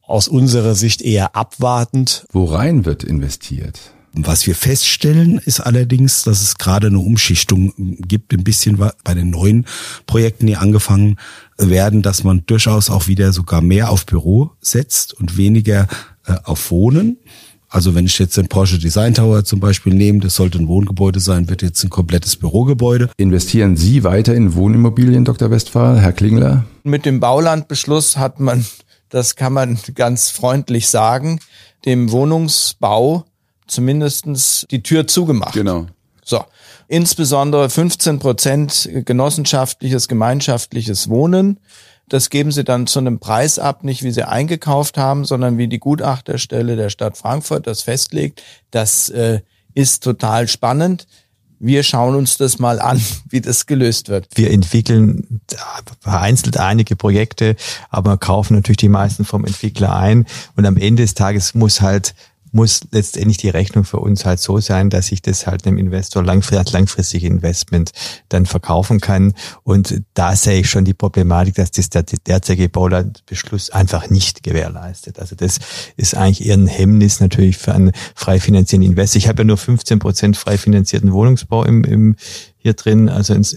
Aus 0.00 0.28
unserer 0.28 0.74
Sicht 0.74 1.02
eher 1.02 1.36
abwartend. 1.36 2.26
Worein 2.32 2.84
wird 2.84 3.04
investiert? 3.04 3.78
Was 4.14 4.46
wir 4.46 4.54
feststellen, 4.54 5.38
ist 5.38 5.60
allerdings, 5.60 6.22
dass 6.24 6.42
es 6.42 6.58
gerade 6.58 6.88
eine 6.88 6.98
Umschichtung 6.98 7.72
gibt, 7.96 8.34
ein 8.34 8.44
bisschen 8.44 8.76
bei 8.76 9.14
den 9.14 9.30
neuen 9.30 9.66
Projekten, 10.06 10.46
die 10.46 10.56
angefangen 10.56 11.16
werden, 11.70 12.02
dass 12.02 12.24
man 12.24 12.44
durchaus 12.46 12.90
auch 12.90 13.06
wieder 13.06 13.32
sogar 13.32 13.60
mehr 13.60 13.90
auf 13.90 14.06
Büro 14.06 14.50
setzt 14.60 15.14
und 15.14 15.36
weniger 15.36 15.88
äh, 16.26 16.34
auf 16.44 16.70
Wohnen. 16.70 17.18
Also 17.72 17.94
wenn 17.94 18.04
ich 18.04 18.18
jetzt 18.18 18.36
den 18.36 18.48
Porsche 18.48 18.78
Design 18.78 19.14
Tower 19.14 19.44
zum 19.44 19.58
Beispiel 19.58 19.94
nehme, 19.94 20.20
das 20.20 20.34
sollte 20.34 20.58
ein 20.58 20.68
Wohngebäude 20.68 21.20
sein, 21.20 21.48
wird 21.48 21.62
jetzt 21.62 21.82
ein 21.82 21.88
komplettes 21.88 22.36
Bürogebäude. 22.36 23.08
Investieren 23.16 23.78
Sie 23.78 24.04
weiter 24.04 24.34
in 24.34 24.54
Wohnimmobilien, 24.54 25.24
Dr. 25.24 25.50
Westphal, 25.50 25.98
Herr 25.98 26.12
Klingler? 26.12 26.66
Mit 26.82 27.06
dem 27.06 27.18
Baulandbeschluss 27.18 28.18
hat 28.18 28.40
man, 28.40 28.66
das 29.08 29.36
kann 29.36 29.54
man 29.54 29.78
ganz 29.94 30.28
freundlich 30.28 30.88
sagen, 30.88 31.40
dem 31.86 32.12
Wohnungsbau 32.12 33.24
zumindestens 33.66 34.66
die 34.70 34.82
Tür 34.82 35.06
zugemacht. 35.06 35.54
Genau. 35.54 35.86
So. 36.24 36.44
Insbesondere 36.88 37.70
15 37.70 38.18
Prozent 38.18 38.88
genossenschaftliches, 39.04 40.08
gemeinschaftliches 40.08 41.08
Wohnen. 41.08 41.58
Das 42.08 42.28
geben 42.28 42.52
sie 42.52 42.64
dann 42.64 42.86
zu 42.86 42.98
einem 42.98 43.18
Preis 43.18 43.58
ab, 43.58 43.84
nicht 43.84 44.02
wie 44.02 44.10
sie 44.10 44.28
eingekauft 44.28 44.98
haben, 44.98 45.24
sondern 45.24 45.56
wie 45.56 45.68
die 45.68 45.78
Gutachterstelle 45.78 46.76
der 46.76 46.90
Stadt 46.90 47.16
Frankfurt 47.16 47.66
das 47.66 47.82
festlegt. 47.82 48.42
Das 48.70 49.08
äh, 49.08 49.40
ist 49.74 50.04
total 50.04 50.48
spannend. 50.48 51.06
Wir 51.58 51.84
schauen 51.84 52.16
uns 52.16 52.36
das 52.36 52.58
mal 52.58 52.80
an, 52.80 53.00
wie 53.30 53.40
das 53.40 53.66
gelöst 53.66 54.08
wird. 54.08 54.26
Wir 54.34 54.50
entwickeln 54.50 55.40
vereinzelt 56.00 56.58
einige 56.58 56.96
Projekte, 56.96 57.56
aber 57.88 58.18
kaufen 58.18 58.56
natürlich 58.56 58.78
die 58.78 58.88
meisten 58.88 59.24
vom 59.24 59.44
Entwickler 59.46 59.96
ein. 59.96 60.26
Und 60.56 60.66
am 60.66 60.76
Ende 60.76 61.04
des 61.04 61.14
Tages 61.14 61.54
muss 61.54 61.80
halt 61.80 62.14
muss 62.52 62.80
letztendlich 62.90 63.38
die 63.38 63.48
Rechnung 63.48 63.84
für 63.84 63.98
uns 63.98 64.24
halt 64.24 64.38
so 64.38 64.60
sein, 64.60 64.90
dass 64.90 65.10
ich 65.10 65.22
das 65.22 65.46
halt 65.46 65.66
einem 65.66 65.78
Investor 65.78 66.22
langfristig, 66.22 66.72
langfristige 66.72 67.26
Investment 67.26 67.90
dann 68.28 68.46
verkaufen 68.46 69.00
kann. 69.00 69.34
Und 69.62 70.02
da 70.14 70.36
sehe 70.36 70.60
ich 70.60 70.70
schon 70.70 70.84
die 70.84 70.94
Problematik, 70.94 71.54
dass 71.54 71.70
das 71.70 71.90
der 71.90 72.02
derzeitige 72.02 72.68
Baulandbeschluss 72.68 73.70
einfach 73.70 74.10
nicht 74.10 74.42
gewährleistet. 74.42 75.18
Also 75.18 75.34
das 75.34 75.58
ist 75.96 76.14
eigentlich 76.14 76.46
eher 76.46 76.56
ein 76.56 76.66
Hemmnis 76.66 77.20
natürlich 77.20 77.56
für 77.56 77.74
einen 77.74 77.92
frei 78.14 78.38
finanzierenden 78.38 78.92
Investor. 78.92 79.18
Ich 79.18 79.28
habe 79.28 79.42
ja 79.42 79.44
nur 79.44 79.56
15 79.56 79.98
Prozent 79.98 80.36
frei 80.36 80.58
finanzierten 80.58 81.12
Wohnungsbau 81.12 81.64
im, 81.64 81.84
im 81.84 82.16
hier 82.58 82.74
drin, 82.74 83.08
also 83.08 83.34
ins, 83.34 83.56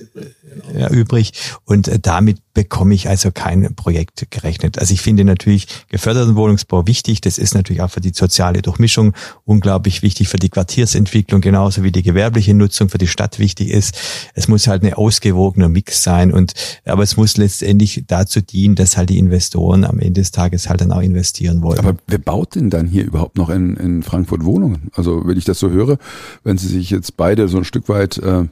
äh, 0.73 0.93
übrig. 0.93 1.33
Und 1.65 1.87
äh, 1.87 1.99
damit 1.99 2.37
bekomme 2.53 2.95
ich 2.95 3.09
also 3.09 3.31
kein 3.31 3.75
Projekt 3.75 4.31
gerechnet. 4.31 4.79
Also 4.79 4.93
ich 4.93 5.01
finde 5.01 5.25
natürlich 5.25 5.67
geförderten 5.89 6.35
Wohnungsbau 6.35 6.87
wichtig. 6.87 7.21
Das 7.21 7.37
ist 7.37 7.53
natürlich 7.53 7.81
auch 7.81 7.91
für 7.91 8.01
die 8.01 8.13
soziale 8.13 8.61
Durchmischung 8.61 9.13
unglaublich 9.43 10.01
wichtig, 10.01 10.29
für 10.29 10.37
die 10.37 10.49
Quartiersentwicklung 10.49 11.41
genauso 11.41 11.83
wie 11.83 11.91
die 11.91 12.01
gewerbliche 12.01 12.53
Nutzung 12.53 12.89
für 12.89 12.97
die 12.97 13.07
Stadt 13.07 13.39
wichtig 13.39 13.69
ist. 13.69 13.99
Es 14.33 14.47
muss 14.47 14.67
halt 14.67 14.83
eine 14.83 14.97
ausgewogene 14.97 15.69
Mix 15.69 16.01
sein 16.01 16.31
und 16.31 16.53
aber 16.85 17.03
es 17.03 17.17
muss 17.17 17.37
letztendlich 17.37 18.05
dazu 18.07 18.41
dienen, 18.41 18.75
dass 18.75 18.95
halt 18.95 19.09
die 19.09 19.17
Investoren 19.17 19.83
am 19.83 19.99
Ende 19.99 20.21
des 20.21 20.31
Tages 20.31 20.69
halt 20.69 20.81
dann 20.81 20.93
auch 20.93 21.01
investieren 21.01 21.61
wollen. 21.61 21.79
Aber 21.79 21.95
wer 22.07 22.19
baut 22.19 22.55
denn 22.55 22.69
dann 22.69 22.87
hier 22.87 23.03
überhaupt 23.03 23.37
noch 23.37 23.49
in, 23.49 23.75
in 23.75 24.01
Frankfurt 24.01 24.45
Wohnungen? 24.45 24.89
Also 24.93 25.27
wenn 25.27 25.37
ich 25.37 25.45
das 25.45 25.59
so 25.59 25.69
höre, 25.69 25.97
wenn 26.43 26.57
Sie 26.57 26.67
sich 26.67 26.89
jetzt 26.89 27.17
beide 27.17 27.49
so 27.49 27.57
ein 27.57 27.65
Stück 27.65 27.89
weit 27.89 28.17
äh, 28.17 28.45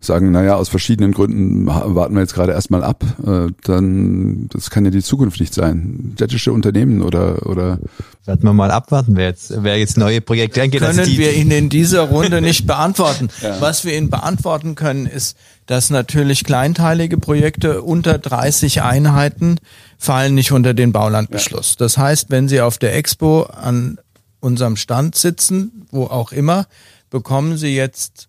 sagen, 0.00 0.30
naja, 0.30 0.54
aus 0.54 0.68
verschiedenen 0.68 1.12
Gründen 1.12 1.66
warten 1.66 2.14
wir 2.14 2.20
jetzt 2.20 2.34
gerade 2.34 2.52
erstmal 2.52 2.84
ab, 2.84 3.04
äh, 3.26 3.52
dann 3.64 4.48
das 4.48 4.70
kann 4.70 4.84
ja 4.84 4.92
die 4.92 5.02
Zukunft 5.02 5.40
nicht 5.40 5.52
sein. 5.52 6.12
Städtische 6.14 6.52
Unternehmen 6.52 7.02
oder 7.02 7.46
oder 7.46 7.80
Werden 8.24 8.44
wir 8.44 8.52
mal 8.52 8.70
abwarten, 8.70 9.16
wer 9.16 9.26
jetzt, 9.26 9.52
wer 9.62 9.76
jetzt 9.76 9.96
neue 9.96 10.20
Projekte 10.20 10.62
angeht. 10.62 10.80
Können 10.80 11.00
also 11.00 11.10
die, 11.10 11.18
wir 11.18 11.34
Ihnen 11.34 11.50
in 11.50 11.68
dieser 11.68 12.02
Runde 12.02 12.40
nicht 12.40 12.66
beantworten. 12.66 13.28
ja. 13.42 13.60
Was 13.60 13.84
wir 13.84 13.96
Ihnen 13.96 14.08
beantworten 14.08 14.76
können, 14.76 15.06
ist, 15.06 15.36
dass 15.66 15.90
natürlich 15.90 16.44
kleinteilige 16.44 17.18
Projekte 17.18 17.82
unter 17.82 18.18
30 18.18 18.82
Einheiten 18.82 19.58
fallen 19.98 20.34
nicht 20.34 20.52
unter 20.52 20.74
den 20.74 20.92
Baulandbeschluss. 20.92 21.70
Ja. 21.70 21.76
Das 21.80 21.98
heißt, 21.98 22.30
wenn 22.30 22.48
Sie 22.48 22.60
auf 22.60 22.78
der 22.78 22.94
Expo 22.94 23.42
an 23.42 23.98
unserem 24.40 24.76
Stand 24.76 25.16
sitzen, 25.16 25.86
wo 25.90 26.04
auch 26.04 26.30
immer, 26.30 26.66
bekommen 27.10 27.56
Sie 27.56 27.74
jetzt 27.74 28.27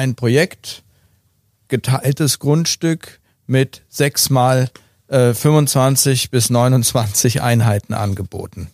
ein 0.00 0.14
Projekt, 0.14 0.82
geteiltes 1.68 2.38
Grundstück 2.38 3.20
mit 3.46 3.82
sechs 3.90 4.30
mal 4.30 4.70
äh, 5.08 5.34
25 5.34 6.30
bis 6.30 6.48
29 6.48 7.42
Einheiten 7.42 7.92
angeboten. 7.92 8.68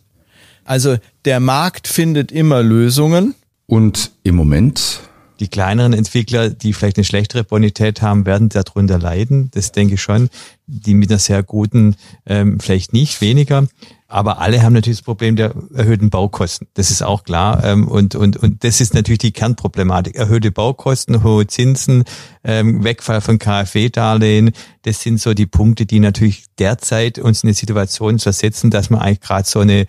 Also 0.65 0.99
der 1.25 1.41
Markt 1.41 1.89
findet 1.89 2.31
immer 2.31 2.63
Lösungen. 2.63 3.35
Und 3.67 4.13
im 4.23 4.37
Moment 4.37 5.01
die 5.41 5.49
kleineren 5.49 5.95
Entwickler, 5.95 6.49
die 6.49 6.73
vielleicht 6.73 6.97
eine 6.97 7.05
schlechtere 7.05 7.43
Bonität 7.43 8.03
haben, 8.03 8.25
werden 8.25 8.49
darunter 8.49 8.99
leiden. 8.99 9.51
Das 9.53 9.73
denke 9.73 9.95
ich 9.95 10.03
schon. 10.03 10.31
Die 10.69 10.95
mit 10.95 11.11
einer 11.11 11.19
sehr 11.19 11.43
guten, 11.43 11.97
ähm, 12.25 12.61
vielleicht 12.61 12.93
nicht 12.93 13.21
weniger. 13.21 13.67
Aber 14.09 14.39
alle 14.39 14.63
haben 14.63 14.73
natürlich 14.73 14.99
das 14.99 15.05
Problem 15.05 15.35
der 15.35 15.53
erhöhten 15.75 16.11
Baukosten. 16.11 16.69
Das 16.75 16.91
ist 16.91 17.03
auch 17.03 17.25
klar. 17.25 17.65
Ähm, 17.65 17.89
und, 17.89 18.15
und, 18.15 18.37
und 18.37 18.63
das 18.63 18.81
ist 18.81 18.95
natürlich 18.95 19.19
die 19.19 19.33
Kernproblematik. 19.33 20.15
Erhöhte 20.15 20.53
Baukosten, 20.53 21.25
hohe 21.25 21.47
Zinsen, 21.49 22.05
ähm, 22.45 22.85
Wegfall 22.85 23.21
von 23.21 23.39
KfW-Darlehen. 23.39 24.53
Das 24.83 25.01
sind 25.01 25.21
so 25.21 25.35
die 25.35 25.47
Punkte, 25.47 25.87
die 25.87 25.99
natürlich 25.99 26.45
derzeit 26.59 27.19
uns 27.19 27.43
in 27.43 27.49
eine 27.49 27.55
Situation 27.55 28.21
versetzen, 28.21 28.71
dass 28.71 28.91
man 28.91 29.01
eigentlich 29.01 29.21
gerade 29.21 29.49
so 29.49 29.61
eine 29.61 29.87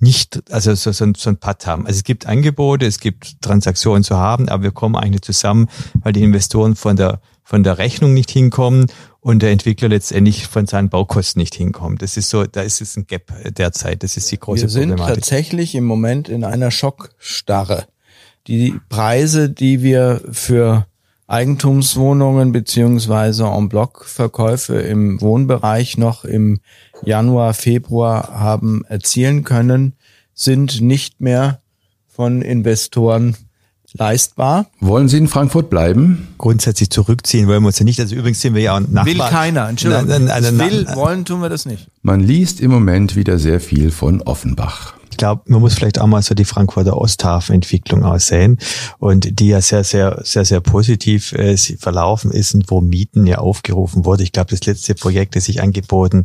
nicht, 0.00 0.40
also 0.52 0.74
so, 0.74 0.92
so, 0.92 1.06
so 1.16 1.30
ein 1.30 1.38
Pad 1.38 1.66
haben. 1.66 1.86
Also 1.86 1.98
es 1.98 2.04
gibt 2.04 2.26
Angebote, 2.26 2.86
es 2.86 3.00
gibt 3.00 3.42
Transaktionen 3.42 4.04
zu 4.04 4.16
haben, 4.16 4.48
aber 4.48 4.62
wir 4.62 4.70
kommen 4.70 4.94
eigentlich 4.94 5.10
nicht 5.12 5.24
zusammen, 5.24 5.68
weil 5.94 6.12
die 6.12 6.22
Investoren 6.22 6.76
von 6.76 6.94
der 6.94 7.20
von 7.48 7.62
der 7.62 7.78
Rechnung 7.78 8.12
nicht 8.12 8.30
hinkommen 8.30 8.88
und 9.20 9.40
der 9.42 9.52
Entwickler 9.52 9.88
letztendlich 9.88 10.46
von 10.46 10.66
seinen 10.66 10.90
Baukosten 10.90 11.40
nicht 11.40 11.54
hinkommt. 11.54 12.02
Das 12.02 12.18
ist 12.18 12.28
so, 12.28 12.44
da 12.44 12.60
ist 12.60 12.82
es 12.82 12.94
ein 12.98 13.06
Gap 13.06 13.32
derzeit. 13.56 14.02
Das 14.02 14.18
ist 14.18 14.30
die 14.30 14.38
große 14.38 14.64
Wir 14.64 14.68
sind 14.68 14.90
Problematik. 14.90 15.14
tatsächlich 15.14 15.74
im 15.74 15.84
Moment 15.84 16.28
in 16.28 16.44
einer 16.44 16.70
Schockstarre. 16.70 17.86
Die 18.48 18.78
Preise, 18.90 19.48
die 19.48 19.82
wir 19.82 20.20
für 20.30 20.86
Eigentumswohnungen 21.26 22.52
beziehungsweise 22.52 23.44
en 23.44 23.70
bloc 23.70 24.04
Verkäufe 24.04 24.80
im 24.82 25.18
Wohnbereich 25.22 25.96
noch 25.96 26.26
im 26.26 26.60
Januar, 27.02 27.54
Februar 27.54 28.28
haben 28.38 28.84
erzielen 28.84 29.44
können, 29.44 29.94
sind 30.34 30.82
nicht 30.82 31.22
mehr 31.22 31.62
von 32.08 32.42
Investoren 32.42 33.38
leistbar. 33.94 34.66
Wollen 34.80 35.08
Sie 35.08 35.18
in 35.18 35.28
Frankfurt 35.28 35.70
bleiben? 35.70 36.28
Grundsätzlich 36.38 36.90
zurückziehen 36.90 37.48
wollen 37.48 37.62
wir 37.62 37.68
uns 37.68 37.78
ja 37.78 37.84
nicht. 37.84 38.00
Also 38.00 38.14
übrigens 38.14 38.40
sind 38.40 38.54
wir 38.54 38.62
ja 38.62 38.76
auch 38.76 38.80
Nachbarn. 38.80 39.06
Will 39.06 39.18
keiner, 39.18 39.68
Entschuldigung. 39.68 40.08
Nein, 40.08 40.24
nein, 40.24 40.42
nein, 40.42 40.56
nein, 40.56 40.70
will, 40.70 40.86
wollen 40.94 41.24
tun 41.24 41.40
wir 41.40 41.48
das 41.48 41.66
nicht. 41.66 41.86
Man 42.02 42.20
liest 42.20 42.60
im 42.60 42.70
Moment 42.70 43.16
wieder 43.16 43.38
sehr 43.38 43.60
viel 43.60 43.90
von 43.90 44.22
Offenbach. 44.22 44.94
Ich 45.10 45.16
glaube, 45.16 45.42
man 45.46 45.60
muss 45.60 45.74
vielleicht 45.74 46.00
auch 46.00 46.06
mal 46.06 46.22
so 46.22 46.34
die 46.34 46.44
Frankfurter 46.44 46.96
Osthafenentwicklung 46.96 48.04
aussehen 48.04 48.58
und 48.98 49.40
die 49.40 49.48
ja 49.48 49.60
sehr, 49.60 49.82
sehr, 49.82 50.20
sehr, 50.22 50.44
sehr 50.44 50.60
positiv 50.60 51.32
äh, 51.32 51.56
verlaufen 51.56 52.30
ist 52.30 52.54
und 52.54 52.70
wo 52.70 52.80
Mieten 52.80 53.26
ja 53.26 53.38
aufgerufen 53.38 54.04
wurde. 54.04 54.22
Ich 54.22 54.30
glaube, 54.30 54.50
das 54.50 54.64
letzte 54.64 54.94
Projekt, 54.94 55.34
das 55.34 55.48
ich 55.48 55.60
angeboten 55.60 56.24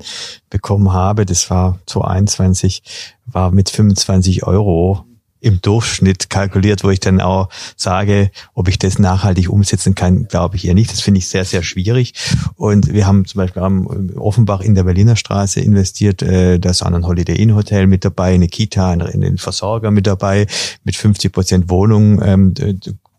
bekommen 0.51 0.93
habe, 0.93 1.25
das 1.25 1.49
war 1.49 1.79
2021, 1.87 2.83
war 3.25 3.49
mit 3.51 3.71
25 3.71 4.43
Euro 4.43 5.05
im 5.43 5.61
Durchschnitt 5.61 6.29
kalkuliert, 6.29 6.83
wo 6.83 6.89
ich 6.89 6.99
dann 6.99 7.21
auch 7.21 7.49
sage, 7.75 8.31
ob 8.53 8.67
ich 8.69 8.79
das 8.79 8.97
nachhaltig 8.97 9.49
umsetzen 9.49 9.93
kann, 9.93 10.27
glaube 10.27 10.55
ich 10.55 10.65
eher 10.65 10.73
nicht. 10.73 10.91
Das 10.91 11.01
finde 11.01 11.17
ich 11.19 11.27
sehr, 11.27 11.45
sehr 11.45 11.63
schwierig. 11.63 12.13
Und 12.55 12.91
wir 12.93 13.05
haben 13.05 13.25
zum 13.25 13.39
Beispiel 13.39 13.61
am 13.61 14.11
Offenbach 14.15 14.61
in 14.61 14.73
der 14.73 14.83
Berliner 14.83 15.15
Straße 15.15 15.59
investiert. 15.59 16.21
äh, 16.21 16.59
Da 16.59 16.69
ist 16.69 16.81
auch 16.81 16.91
ein 16.91 17.05
Holiday 17.05 17.35
Inn 17.35 17.55
Hotel 17.55 17.87
mit 17.87 18.05
dabei, 18.05 18.33
eine 18.33 18.47
Kita, 18.47 18.91
ein- 18.91 19.01
einen 19.01 19.37
Versorger 19.37 19.91
mit 19.91 20.07
dabei, 20.07 20.47
mit 20.83 20.95
50 20.95 21.31
Prozent 21.31 21.69
Wohnung. 21.69 22.21
ähm, 22.23 22.53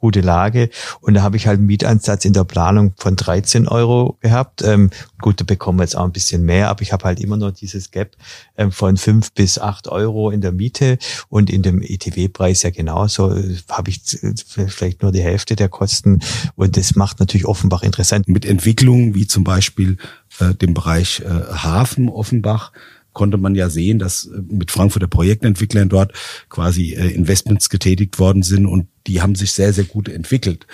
gute 0.04 0.20
Lage. 0.20 0.68
Und 1.00 1.14
da 1.14 1.22
habe 1.22 1.38
ich 1.38 1.46
halt 1.46 1.56
einen 1.56 1.66
Mietansatz 1.66 2.26
in 2.26 2.34
der 2.34 2.44
Planung 2.44 2.92
von 2.98 3.16
13 3.16 3.66
Euro 3.66 4.18
gehabt. 4.20 4.60
Ähm, 4.62 4.90
gut, 5.22 5.40
da 5.40 5.44
bekommen 5.44 5.78
wir 5.78 5.84
jetzt 5.84 5.96
auch 5.96 6.04
ein 6.04 6.12
bisschen 6.12 6.42
mehr, 6.44 6.68
aber 6.68 6.82
ich 6.82 6.92
habe 6.92 7.06
halt 7.06 7.20
immer 7.20 7.38
noch 7.38 7.52
dieses 7.52 7.90
Gap 7.90 8.14
ähm, 8.58 8.70
von 8.70 8.98
5 8.98 9.32
bis 9.32 9.58
8 9.58 9.88
Euro 9.88 10.28
in 10.30 10.42
der 10.42 10.52
Miete 10.52 10.98
und 11.30 11.48
in 11.48 11.62
dem 11.62 11.80
ETW-Preis 11.80 12.64
ja 12.64 12.68
genauso 12.70 13.32
äh, 13.32 13.56
habe 13.70 13.88
ich 13.88 14.22
äh, 14.22 14.34
vielleicht 14.68 15.00
nur 15.00 15.10
die 15.10 15.22
Hälfte 15.22 15.56
der 15.56 15.70
Kosten 15.70 16.20
und 16.54 16.76
das 16.76 16.96
macht 16.96 17.18
natürlich 17.18 17.46
Offenbach 17.46 17.82
interessant. 17.82 18.28
Mit 18.28 18.44
Entwicklungen 18.44 19.14
wie 19.14 19.26
zum 19.26 19.42
Beispiel 19.42 19.96
äh, 20.38 20.52
dem 20.52 20.74
Bereich 20.74 21.20
äh, 21.20 21.54
Hafen 21.54 22.10
Offenbach 22.10 22.72
konnte 23.14 23.38
man 23.38 23.54
ja 23.54 23.70
sehen, 23.70 23.98
dass 23.98 24.26
äh, 24.26 24.42
mit 24.50 24.70
Frankfurter 24.70 25.08
Projektentwicklern 25.08 25.88
dort 25.88 26.12
quasi 26.50 26.92
äh, 26.92 27.08
Investments 27.08 27.70
getätigt 27.70 28.18
worden 28.18 28.42
sind 28.42 28.66
und 28.66 28.88
die 29.06 29.20
haben 29.20 29.34
sich 29.34 29.52
sehr, 29.52 29.72
sehr 29.72 29.84
gut 29.84 30.08
entwickelt. 30.08 30.66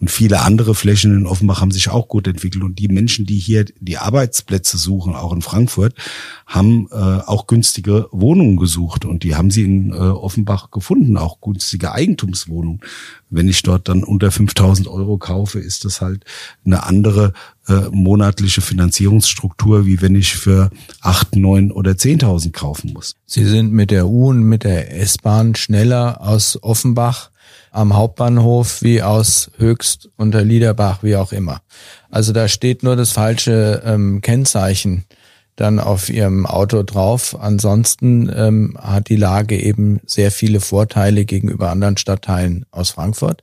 Und 0.00 0.10
viele 0.10 0.40
andere 0.40 0.74
Flächen 0.74 1.16
in 1.16 1.26
Offenbach 1.26 1.60
haben 1.60 1.70
sich 1.70 1.88
auch 1.88 2.08
gut 2.08 2.26
entwickelt. 2.26 2.64
Und 2.64 2.78
die 2.78 2.88
Menschen, 2.88 3.26
die 3.26 3.38
hier 3.38 3.64
die 3.80 3.98
Arbeitsplätze 3.98 4.76
suchen, 4.76 5.14
auch 5.14 5.32
in 5.32 5.40
Frankfurt, 5.40 5.94
haben 6.46 6.88
äh, 6.90 6.94
auch 6.94 7.46
günstige 7.46 8.08
Wohnungen 8.10 8.56
gesucht. 8.56 9.04
Und 9.04 9.22
die 9.22 9.36
haben 9.36 9.50
sie 9.50 9.62
in 9.62 9.92
äh, 9.92 9.94
Offenbach 9.94 10.70
gefunden, 10.70 11.16
auch 11.16 11.40
günstige 11.40 11.92
Eigentumswohnungen. 11.92 12.80
Wenn 13.30 13.48
ich 13.48 13.62
dort 13.62 13.88
dann 13.88 14.04
unter 14.04 14.30
5000 14.30 14.88
Euro 14.88 15.16
kaufe, 15.18 15.60
ist 15.60 15.84
das 15.84 16.00
halt 16.00 16.24
eine 16.64 16.82
andere 16.84 17.32
äh, 17.68 17.88
monatliche 17.90 18.60
Finanzierungsstruktur, 18.60 19.86
wie 19.86 20.00
wenn 20.02 20.14
ich 20.14 20.34
für 20.34 20.70
8, 21.00 21.36
9 21.36 21.70
oder 21.70 21.92
10.000 21.92 22.52
kaufen 22.52 22.92
muss. 22.92 23.14
Sie 23.26 23.44
sind 23.44 23.72
mit 23.72 23.90
der 23.90 24.06
U 24.06 24.28
und 24.28 24.42
mit 24.42 24.64
der 24.64 24.96
S-Bahn 25.00 25.54
schneller 25.54 26.20
aus 26.20 26.62
Offenbach 26.62 27.30
am 27.76 27.94
Hauptbahnhof 27.94 28.82
wie 28.82 29.02
aus 29.02 29.50
Höchst 29.58 30.08
unter 30.16 30.42
Liederbach, 30.42 31.02
wie 31.02 31.16
auch 31.16 31.32
immer. 31.32 31.60
Also 32.10 32.32
da 32.32 32.48
steht 32.48 32.82
nur 32.82 32.96
das 32.96 33.12
falsche 33.12 33.82
ähm, 33.84 34.22
Kennzeichen 34.22 35.04
dann 35.56 35.78
auf 35.78 36.08
Ihrem 36.08 36.46
Auto 36.46 36.82
drauf. 36.82 37.36
Ansonsten 37.38 38.30
ähm, 38.34 38.78
hat 38.80 39.08
die 39.08 39.16
Lage 39.16 39.58
eben 39.58 40.00
sehr 40.06 40.30
viele 40.30 40.60
Vorteile 40.60 41.24
gegenüber 41.24 41.70
anderen 41.70 41.96
Stadtteilen 41.98 42.64
aus 42.70 42.90
Frankfurt. 42.90 43.42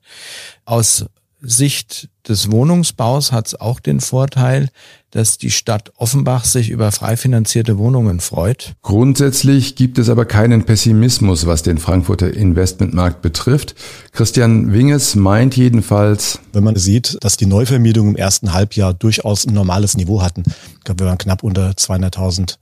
Aus 0.65 1.05
Sicht 1.45 2.10
des 2.27 2.51
Wohnungsbaus 2.51 3.34
hat 3.34 3.47
es 3.47 3.56
auch 3.60 3.82
den 3.82 3.99
Vorteil, 3.99 4.69
dass 5.12 5.38
die 5.38 5.51
Stadt 5.51 5.91
Offenbach 5.97 6.45
sich 6.45 6.69
über 6.69 6.91
frei 6.93 7.17
finanzierte 7.17 7.77
Wohnungen 7.77 8.21
freut. 8.21 8.73
Grundsätzlich 8.82 9.75
gibt 9.75 9.97
es 9.97 10.10
aber 10.10 10.25
keinen 10.25 10.63
Pessimismus, 10.63 11.45
was 11.45 11.62
den 11.62 11.77
Frankfurter 11.77 12.34
Investmentmarkt 12.34 13.21
betrifft. 13.21 13.75
Christian 14.13 14.71
Winges 14.71 15.15
meint 15.15 15.58
jedenfalls, 15.58 16.39
Wenn 16.53 16.63
man 16.63 16.77
sieht, 16.77 17.17
dass 17.21 17.36
die 17.36 17.45
Neuvermietungen 17.45 18.15
im 18.15 18.17
ersten 18.17 18.53
Halbjahr 18.53 18.93
durchaus 18.93 19.45
ein 19.45 19.53
normales 19.53 19.97
Niveau 19.97 20.21
hatten, 20.21 20.43
ich 20.77 20.84
glaube, 20.86 21.03
wir 21.03 21.08
waren 21.08 21.17
knapp 21.17 21.43
unter 21.43 21.71
200.000 21.71 22.56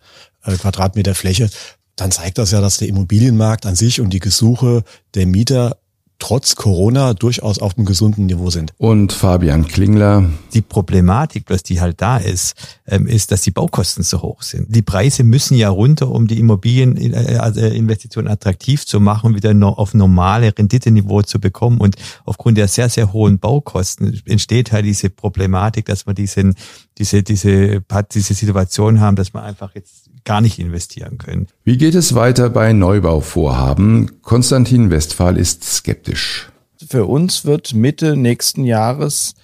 äh, 0.44 0.56
Quadratmeter 0.56 1.14
Fläche, 1.14 1.50
dann 1.96 2.12
zeigt 2.12 2.40
das 2.40 2.50
ja, 2.50 2.62
dass 2.62 2.78
der 2.78 2.88
Immobilienmarkt 2.88 3.68
an 3.68 3.76
sich 3.76 4.02
und 4.02 4.12
die 4.12 4.20
Gesuche 4.20 4.84
der 5.14 5.28
Mieter 5.28 5.78
trotz 6.22 6.56
Corona 6.56 7.14
durchaus 7.14 7.60
auf 7.60 7.78
einem 7.78 7.86
gesunden 7.86 8.28
Niveau 8.28 8.50
sind. 8.52 8.74
und 8.78 9.12
Fabian 9.12 9.68
Klingler, 9.68 10.30
Die 10.54 10.62
Problematik, 10.62 11.46
bloß 11.46 11.64
die 11.64 11.82
halt 11.82 12.00
da 12.00 12.18
ist, 12.18 12.54
ähm, 12.88 13.08
ist, 13.08 13.32
dass 13.32 13.42
die 13.42 13.52
Baukosten 13.52 14.04
so 14.04 14.22
hoch 14.22 14.44
sind. 14.44 14.74
Die 14.74 14.84
Preise 14.84 15.24
müssen 15.24 15.56
ja 15.58 15.70
runter, 15.70 16.10
um 16.10 16.28
die 16.28 16.40
Immobilieninvestitionen 16.40 18.32
attraktiv 18.32 18.86
zu 18.86 19.00
machen, 19.00 19.36
wieder 19.36 19.52
auf 19.78 19.94
normale 19.94 20.54
Renditeniveau 20.58 21.24
zu 21.24 21.40
bekommen. 21.40 21.80
Und 21.80 21.96
aufgrund 22.26 22.58
der 22.58 22.68
sehr, 22.68 22.90
sehr 22.90 23.14
hohen 23.14 23.40
Baukosten 23.40 24.22
entsteht 24.26 24.72
halt 24.72 24.86
diese 24.86 25.10
Problematik, 25.10 25.86
dass 25.86 26.06
wir 26.06 26.14
diesen, 26.14 26.56
diese, 26.98 27.24
diese, 27.24 27.82
diese 28.14 28.34
Situation 28.34 29.00
haben, 29.00 29.16
dass 29.16 29.34
wir 29.34 29.42
einfach 29.42 29.74
jetzt 29.74 30.01
gar 30.24 30.42
nicht 30.42 30.60
investieren 30.60 31.18
können. 31.18 31.48
wie 31.64 31.78
geht 31.78 31.96
es 31.96 32.16
weiter 32.16 32.50
bei 32.50 32.74
Neubauvorhaben? 32.74 34.22
Konstantin 34.22 34.92
Westphal 34.92 35.38
ist 35.38 35.64
skeptisch. 35.64 36.50
für 36.88 37.06
uns 37.06 37.46
wird 37.46 37.74
Mitte 37.74 38.16
nächsten 38.16 38.66
Jahres 38.66 39.36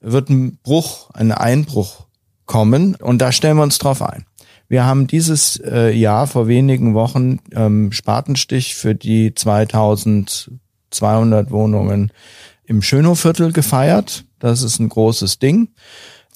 wird 0.00 0.30
ein 0.30 0.58
Bruch, 0.62 1.10
ein 1.10 1.32
Einbruch 1.32 2.06
kommen 2.46 2.94
und 2.94 3.18
da 3.18 3.32
stellen 3.32 3.56
wir 3.56 3.62
uns 3.62 3.78
drauf 3.78 4.02
ein. 4.02 4.24
Wir 4.68 4.84
haben 4.84 5.06
dieses 5.06 5.60
äh, 5.64 5.90
Jahr 5.90 6.26
vor 6.26 6.46
wenigen 6.46 6.94
Wochen 6.94 7.38
ähm, 7.52 7.90
Spatenstich 7.90 8.74
für 8.74 8.94
die 8.94 9.34
2200 9.34 11.50
Wohnungen 11.50 12.12
im 12.64 12.82
Schönhofviertel 12.82 13.52
gefeiert. 13.52 14.26
Das 14.38 14.62
ist 14.62 14.78
ein 14.78 14.90
großes 14.90 15.38
Ding. 15.38 15.70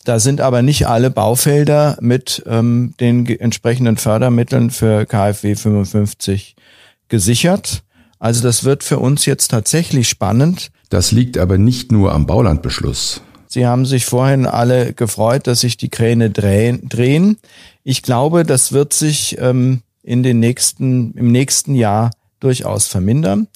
Da 0.04 0.18
sind 0.18 0.40
aber 0.40 0.62
nicht 0.62 0.88
alle 0.88 1.10
Baufelder 1.10 1.96
mit 2.00 2.42
ähm, 2.46 2.94
den 2.98 3.26
entsprechenden 3.26 3.96
Fördermitteln 3.96 4.70
für 4.70 5.06
KfW 5.06 5.54
55 5.54 6.56
gesichert. 7.08 7.84
Also 8.18 8.42
das 8.42 8.64
wird 8.64 8.82
für 8.82 8.98
uns 8.98 9.26
jetzt 9.26 9.48
tatsächlich 9.48 10.08
spannend. 10.08 10.70
Das 10.90 11.12
liegt 11.12 11.38
aber 11.38 11.58
nicht 11.58 11.92
nur 11.92 12.12
am 12.12 12.26
Baulandbeschluss. 12.26 13.22
Sie 13.46 13.66
haben 13.66 13.84
sich 13.84 14.06
vorhin 14.06 14.46
alle 14.46 14.92
gefreut, 14.92 15.46
dass 15.46 15.60
sich 15.60 15.76
die 15.76 15.90
Kräne 15.90 16.30
drehen. 16.30 16.88
drehen. 16.88 17.36
Ich 17.84 18.02
glaube, 18.02 18.44
das 18.44 18.72
wird 18.72 18.92
sich 18.92 19.36
ähm, 19.38 19.82
in 20.02 20.22
den 20.22 20.40
nächsten, 20.40 21.12
im 21.14 21.30
nächsten 21.30 21.74
Jahr 21.74 22.10
durchaus 22.40 22.88
vermindern. 22.88 23.48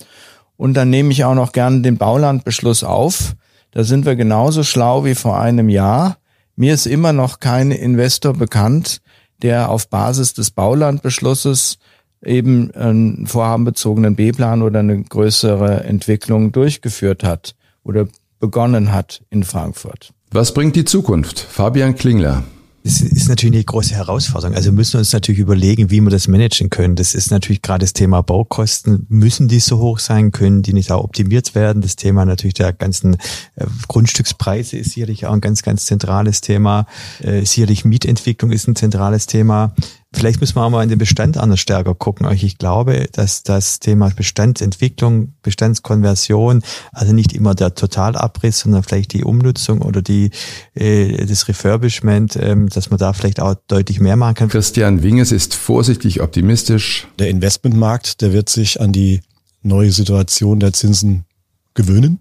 Und 0.56 0.74
dann 0.74 0.90
nehme 0.90 1.12
ich 1.12 1.24
auch 1.24 1.34
noch 1.34 1.52
gerne 1.52 1.80
den 1.80 1.96
Baulandbeschluss 1.96 2.84
auf. 2.84 3.34
Da 3.72 3.84
sind 3.84 4.06
wir 4.06 4.16
genauso 4.16 4.62
schlau 4.62 5.04
wie 5.04 5.14
vor 5.14 5.40
einem 5.40 5.68
Jahr. 5.68 6.18
Mir 6.56 6.72
ist 6.72 6.86
immer 6.86 7.12
noch 7.12 7.38
kein 7.38 7.70
Investor 7.70 8.32
bekannt, 8.32 9.02
der 9.42 9.68
auf 9.68 9.88
Basis 9.88 10.32
des 10.32 10.50
Baulandbeschlusses 10.50 11.76
eben 12.24 12.70
einen 12.72 13.26
vorhabenbezogenen 13.26 14.16
B-Plan 14.16 14.62
oder 14.62 14.80
eine 14.80 15.02
größere 15.02 15.84
Entwicklung 15.84 16.52
durchgeführt 16.52 17.22
hat 17.22 17.54
oder 17.84 18.08
begonnen 18.40 18.90
hat 18.90 19.22
in 19.28 19.44
Frankfurt. 19.44 20.14
Was 20.30 20.54
bringt 20.54 20.76
die 20.76 20.86
Zukunft? 20.86 21.38
Fabian 21.38 21.94
Klingler. 21.94 22.42
Das 22.86 23.00
ist 23.00 23.28
natürlich 23.28 23.56
eine 23.56 23.64
große 23.64 23.96
Herausforderung. 23.96 24.54
Also 24.54 24.66
wir 24.66 24.74
müssen 24.74 24.98
uns 24.98 25.12
natürlich 25.12 25.40
überlegen, 25.40 25.90
wie 25.90 26.00
wir 26.00 26.10
das 26.10 26.28
managen 26.28 26.70
können. 26.70 26.94
Das 26.94 27.16
ist 27.16 27.32
natürlich 27.32 27.60
gerade 27.60 27.80
das 27.80 27.94
Thema 27.94 28.22
Baukosten. 28.22 29.06
Müssen 29.08 29.48
die 29.48 29.58
so 29.58 29.78
hoch 29.78 29.98
sein? 29.98 30.30
Können 30.30 30.62
die 30.62 30.72
nicht 30.72 30.92
auch 30.92 31.02
optimiert 31.02 31.56
werden? 31.56 31.82
Das 31.82 31.96
Thema 31.96 32.24
natürlich 32.24 32.54
der 32.54 32.72
ganzen 32.72 33.14
äh, 33.56 33.66
Grundstückspreise 33.88 34.76
ist 34.76 34.92
sicherlich 34.92 35.26
auch 35.26 35.32
ein 35.32 35.40
ganz, 35.40 35.62
ganz 35.62 35.84
zentrales 35.84 36.42
Thema. 36.42 36.86
Äh, 37.18 37.44
sicherlich 37.44 37.84
Mietentwicklung 37.84 38.52
ist 38.52 38.68
ein 38.68 38.76
zentrales 38.76 39.26
Thema. 39.26 39.74
Vielleicht 40.16 40.40
müssen 40.40 40.56
wir 40.56 40.64
auch 40.64 40.70
mal 40.70 40.82
in 40.82 40.88
den 40.88 40.98
Bestand 40.98 41.36
anders 41.36 41.60
stärker 41.60 41.94
gucken. 41.94 42.26
Ich 42.32 42.56
glaube, 42.56 43.06
dass 43.12 43.42
das 43.42 43.80
Thema 43.80 44.08
Bestandsentwicklung, 44.08 45.34
Bestandskonversion, 45.42 46.62
also 46.92 47.12
nicht 47.12 47.34
immer 47.34 47.54
der 47.54 47.74
Totalabriss, 47.74 48.60
sondern 48.60 48.82
vielleicht 48.82 49.12
die 49.12 49.24
Umnutzung 49.24 49.82
oder 49.82 50.00
die 50.00 50.30
äh, 50.74 51.26
das 51.26 51.48
Refurbishment, 51.48 52.34
ähm, 52.40 52.70
dass 52.70 52.88
man 52.88 52.98
da 52.98 53.12
vielleicht 53.12 53.40
auch 53.40 53.56
deutlich 53.68 54.00
mehr 54.00 54.16
machen 54.16 54.36
kann. 54.36 54.48
Christian 54.48 55.02
Winges 55.02 55.32
ist 55.32 55.54
vorsichtig 55.54 56.22
optimistisch. 56.22 57.06
Der 57.18 57.28
Investmentmarkt, 57.28 58.22
der 58.22 58.32
wird 58.32 58.48
sich 58.48 58.80
an 58.80 58.92
die 58.92 59.20
neue 59.60 59.92
Situation 59.92 60.60
der 60.60 60.72
Zinsen 60.72 61.26
gewöhnen. 61.74 62.20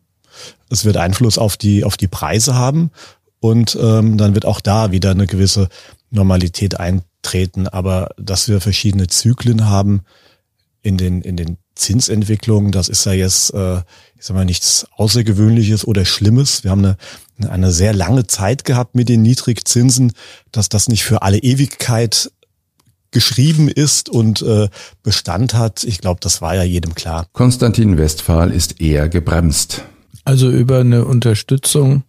Es 0.69 0.83
wird 0.83 0.97
Einfluss 0.97 1.37
auf 1.37 1.55
die 1.55 1.85
auf 1.85 1.95
die 1.95 2.09
Preise 2.09 2.55
haben 2.55 2.91
und 3.39 3.77
ähm, 3.81 4.17
dann 4.17 4.33
wird 4.33 4.45
auch 4.45 4.59
da 4.59 4.91
wieder 4.91 5.11
eine 5.11 5.27
gewisse 5.27 5.69
Normalität 6.11 6.77
eintreten. 7.25 7.67
Aber 7.67 8.09
dass 8.17 8.47
wir 8.47 8.61
verschiedene 8.61 9.07
Zyklen 9.07 9.67
haben 9.67 10.01
in 10.81 10.97
den, 10.97 11.21
in 11.21 11.35
den 11.35 11.57
Zinsentwicklungen, 11.75 12.71
das 12.71 12.87
ist 12.87 13.05
ja 13.05 13.13
jetzt, 13.13 13.53
äh, 13.53 13.77
ich 14.17 14.25
sag 14.25 14.35
mal, 14.35 14.45
nichts 14.45 14.85
Außergewöhnliches 14.95 15.85
oder 15.85 16.05
Schlimmes. 16.05 16.63
Wir 16.63 16.71
haben 16.71 16.85
eine, 16.85 17.51
eine 17.51 17.71
sehr 17.71 17.93
lange 17.93 18.27
Zeit 18.27 18.63
gehabt 18.63 18.95
mit 18.95 19.09
den 19.09 19.23
Niedrigzinsen, 19.23 20.13
dass 20.51 20.69
das 20.69 20.87
nicht 20.87 21.03
für 21.03 21.21
alle 21.21 21.39
Ewigkeit 21.39 22.31
geschrieben 23.11 23.69
ist 23.69 24.09
und 24.09 24.41
äh, 24.41 24.69
Bestand 25.01 25.53
hat. 25.53 25.83
Ich 25.83 25.99
glaube, 25.99 26.19
das 26.21 26.41
war 26.41 26.55
ja 26.55 26.63
jedem 26.63 26.95
klar. 26.95 27.27
Konstantin 27.33 27.97
Westphal 27.97 28.51
ist 28.51 28.81
eher 28.81 29.09
gebremst. 29.09 29.83
Also 30.25 30.49
über 30.49 30.79
eine 30.79 31.05
Unterstützung 31.05 32.03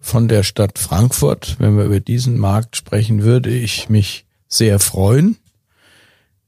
von 0.00 0.28
der 0.28 0.42
Stadt 0.42 0.78
Frankfurt, 0.78 1.56
wenn 1.58 1.76
wir 1.76 1.84
über 1.84 2.00
diesen 2.00 2.38
Markt 2.38 2.76
sprechen, 2.76 3.22
würde 3.22 3.50
ich 3.50 3.88
mich 3.88 4.24
sehr 4.48 4.78
freuen. 4.78 5.36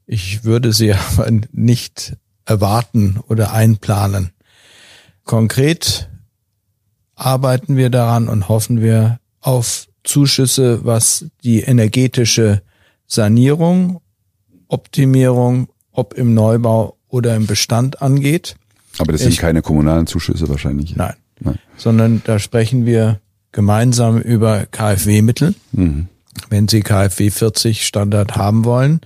Ich 0.05 0.43
würde 0.43 0.73
sie 0.73 0.93
aber 1.17 1.29
nicht 1.51 2.17
erwarten 2.45 3.19
oder 3.27 3.53
einplanen. 3.53 4.31
Konkret 5.23 6.09
arbeiten 7.15 7.77
wir 7.77 7.89
daran 7.89 8.27
und 8.27 8.49
hoffen 8.49 8.81
wir 8.81 9.19
auf 9.39 9.87
Zuschüsse, 10.03 10.83
was 10.83 11.25
die 11.43 11.61
energetische 11.61 12.61
Sanierung, 13.07 14.01
Optimierung, 14.67 15.69
ob 15.91 16.15
im 16.15 16.33
Neubau 16.33 16.97
oder 17.07 17.35
im 17.35 17.45
Bestand 17.45 18.01
angeht. 18.01 18.55
Aber 18.97 19.11
das 19.11 19.21
sind 19.21 19.33
ich, 19.33 19.37
keine 19.37 19.61
kommunalen 19.61 20.07
Zuschüsse 20.07 20.49
wahrscheinlich. 20.49 20.95
Nein, 20.95 21.15
nein. 21.39 21.59
Sondern 21.77 22.21
da 22.25 22.39
sprechen 22.39 22.85
wir 22.85 23.19
gemeinsam 23.53 24.19
über 24.19 24.65
KfW-Mittel, 24.65 25.55
mhm. 25.71 26.07
wenn 26.49 26.67
Sie 26.67 26.81
KfW 26.81 27.29
40 27.29 27.87
Standard 27.87 28.35
haben 28.35 28.65
wollen. 28.65 28.99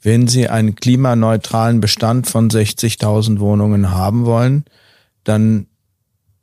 Wenn 0.00 0.28
Sie 0.28 0.48
einen 0.48 0.76
klimaneutralen 0.76 1.80
Bestand 1.80 2.28
von 2.28 2.48
60.000 2.48 3.40
Wohnungen 3.40 3.90
haben 3.90 4.26
wollen, 4.26 4.64
dann 5.24 5.66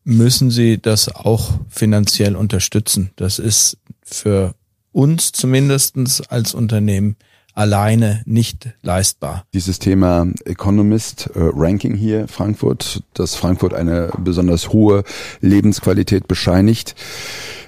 müssen 0.03 0.51
Sie 0.51 0.81
das 0.81 1.15
auch 1.15 1.51
finanziell 1.69 2.36
unterstützen. 2.36 3.12
Das 3.15 3.39
ist 3.39 3.77
für 4.03 4.53
uns 4.91 5.31
zumindestens 5.31 6.21
als 6.21 6.53
Unternehmen 6.53 7.15
alleine 7.56 8.22
nicht 8.26 8.70
leistbar. 8.84 9.46
Dieses 9.54 9.80
Thema 9.80 10.28
Economist 10.44 11.30
äh, 11.34 11.39
Ranking 11.39 11.96
hier 11.96 12.28
Frankfurt, 12.28 13.02
dass 13.13 13.36
Frankfurt 13.36 13.74
eine 13.74 14.12
besonders 14.20 14.70
hohe 14.70 15.04
Lebensqualität 15.39 16.28
bescheinigt. 16.28 16.96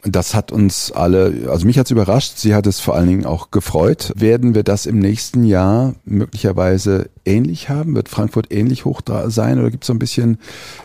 Das 0.04 0.36
hat 0.36 0.52
uns 0.52 0.92
alle, 0.92 1.50
also 1.50 1.66
mich 1.66 1.80
hat 1.80 1.88
es 1.88 1.92
überrascht, 1.92 2.38
sie 2.38 2.54
hat 2.54 2.68
es 2.68 2.80
vor 2.80 2.96
allen 2.96 3.08
Dingen 3.08 3.26
auch 3.26 3.50
gefreut. 3.50 4.14
Werden 4.16 4.54
wir 4.54 4.64
das 4.64 4.86
im 4.86 5.00
nächsten 5.00 5.44
Jahr 5.44 5.96
möglicherweise 6.06 7.10
ähnlich 7.26 7.70
haben? 7.70 7.96
Wird 7.96 8.10
Frankfurt 8.10 8.52
ähnlich 8.52 8.86
hoch 8.86 9.02
sein 9.28 9.60
oder 9.60 9.72
gibt 9.72 9.84
es 9.84 9.88
so 9.88 9.94
ein 9.94 10.00
bisschen, 10.00 10.38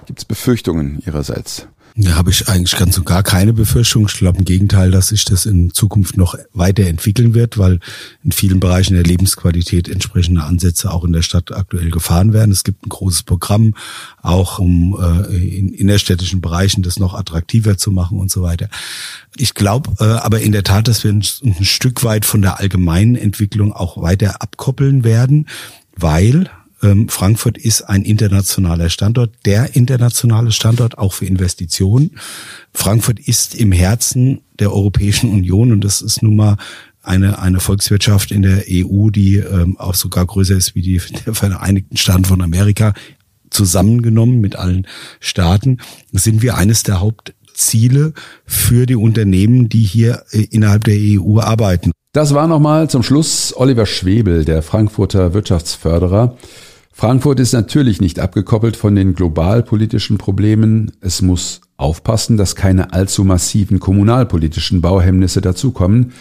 gibt 0.07 0.21
es 0.21 0.25
Befürchtungen 0.25 1.03
ihrerseits? 1.05 1.67
Da 1.95 2.15
habe 2.15 2.31
ich 2.31 2.49
eigentlich 2.49 2.79
ganz 2.79 2.97
und 2.97 3.05
gar 3.05 3.23
keine 3.23 3.53
Befürchtung. 3.53 4.07
Ich 4.09 4.17
glaube 4.17 4.39
im 4.39 4.47
Gegenteil, 4.47 4.91
dass 4.91 5.09
sich 5.09 5.27
das 5.27 5.45
in 5.45 5.73
Zukunft 5.75 6.17
noch 6.17 6.37
weiterentwickeln 6.55 7.35
wird, 7.35 7.59
weil 7.59 7.81
in 8.25 8.33
vielen 8.33 8.61
Bereichen 8.61 8.95
der 8.95 9.03
Lebensqualität 9.03 9.89
entsprechende 9.89 10.43
Ansätze 10.43 10.91
auch 10.91 11.05
in 11.05 11.13
der 11.13 11.21
Stadt 11.21 11.53
aktuell 11.53 11.91
gefahren 11.91 12.33
werden. 12.33 12.51
Es 12.51 12.65
gibt 12.65 12.87
ein 12.87 12.89
großes 12.89 13.25
Programm, 13.25 13.75
auch 14.23 14.59
um 14.59 14.99
äh, 14.99 15.59
in 15.59 15.75
innerstädtischen 15.75 16.41
Bereichen 16.41 16.83
das 16.83 16.99
noch 16.99 17.13
attraktiver 17.13 17.77
zu 17.77 17.91
machen 17.91 18.19
und 18.19 18.31
so 18.31 18.43
weiter. 18.43 18.69
Ich 19.37 19.53
glaube 19.53 19.93
äh, 20.01 20.05
aber 20.05 20.41
in 20.41 20.53
der 20.53 20.65
Tat, 20.65 20.89
dass 20.89 21.05
wir 21.05 21.13
ein, 21.13 21.25
ein 21.45 21.65
Stück 21.65 22.05
weit 22.05 22.25
von 22.25 22.41
der 22.41 22.59
allgemeinen 22.59 23.17
Entwicklung 23.17 23.73
auch 23.73 24.01
weiter 24.01 24.41
abkoppeln 24.41 25.05
werden, 25.05 25.47
weil 25.95 26.51
ähm, 26.83 27.09
Frankfurt 27.09 27.59
ist 27.59 27.83
ein 27.83 28.03
internationaler 28.03 28.91
Standort, 28.91 29.35
der 29.45 29.77
internationale 29.77 30.53
Standort 30.53 30.99
auch 30.99 31.13
für 31.13 31.27
Investitionen. 31.27 32.19
Frankfurt 32.73 33.21
ist 33.21 33.55
im 33.55 33.73
Herzen 33.73 34.41
der 34.59 34.73
Europäischen 34.73 35.31
Union 35.31 35.73
und 35.73 35.83
das 35.83 36.01
ist 36.03 36.23
nun 36.23 36.37
mal 36.37 36.57
eine, 37.03 37.39
eine 37.39 37.61
Volkswirtschaft 37.61 38.31
in 38.31 38.43
der 38.43 38.65
EU, 38.69 39.11
die 39.11 39.37
ähm, 39.37 39.77
auch 39.79 39.95
sogar 39.95 40.27
größer 40.27 40.57
ist 40.57 40.75
wie 40.75 40.83
die 40.83 41.01
der 41.27 41.35
Vereinigten 41.35 41.97
Staaten 41.97 42.25
von 42.25 42.43
Amerika, 42.43 42.95
zusammengenommen 43.51 44.41
mit 44.41 44.57
allen 44.57 44.87
Staaten, 45.21 45.79
sind 46.13 46.43
wir 46.43 46.57
eines 46.57 46.85
der 46.85 47.01
Hauptziele 47.01 48.15
für 48.47 48.87
die 48.87 48.97
Unternehmen, 48.97 49.69
die 49.69 49.83
hier 49.83 50.25
äh, 50.31 50.47
innerhalb 50.51 50.85
der 50.85 50.97
EU 50.97 51.39
arbeiten. 51.39 51.93
Das 52.13 52.35
war 52.35 52.47
nochmal 52.47 52.91
zum 52.91 53.03
Schluss 53.03 53.55
Oliver 53.57 53.87
Schwebel, 53.87 54.45
der 54.45 54.63
Frankfurter 54.63 55.33
Wirtschaftsförderer. 55.33 56.37
Frankfurt 56.93 57.41
ist 57.41 57.53
natürlich 57.53 58.01
nicht 58.01 58.21
abgekoppelt 58.21 58.77
von 58.77 58.95
den 58.95 59.15
globalpolitischen 59.15 60.19
Problemen. 60.19 60.93
Es 61.01 61.23
muss 61.23 61.63
aufpassen, 61.79 62.37
dass 62.37 62.55
keine 62.55 62.93
allzu 62.93 63.25
massiven 63.25 63.81
kommunalpolitischen 63.81 64.83
Bauhemmnisse 64.83 65.41
dazukommen. 65.41 66.13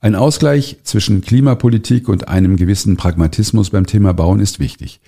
Ein 0.00 0.14
Ausgleich 0.14 0.78
zwischen 0.84 1.22
Klimapolitik 1.22 2.08
und 2.08 2.28
einem 2.28 2.56
gewissen 2.56 2.96
Pragmatismus 2.96 3.70
beim 3.70 3.86
Thema 3.86 4.12
Bauen 4.12 4.40
ist 4.40 4.60
wichtig. 4.60 5.00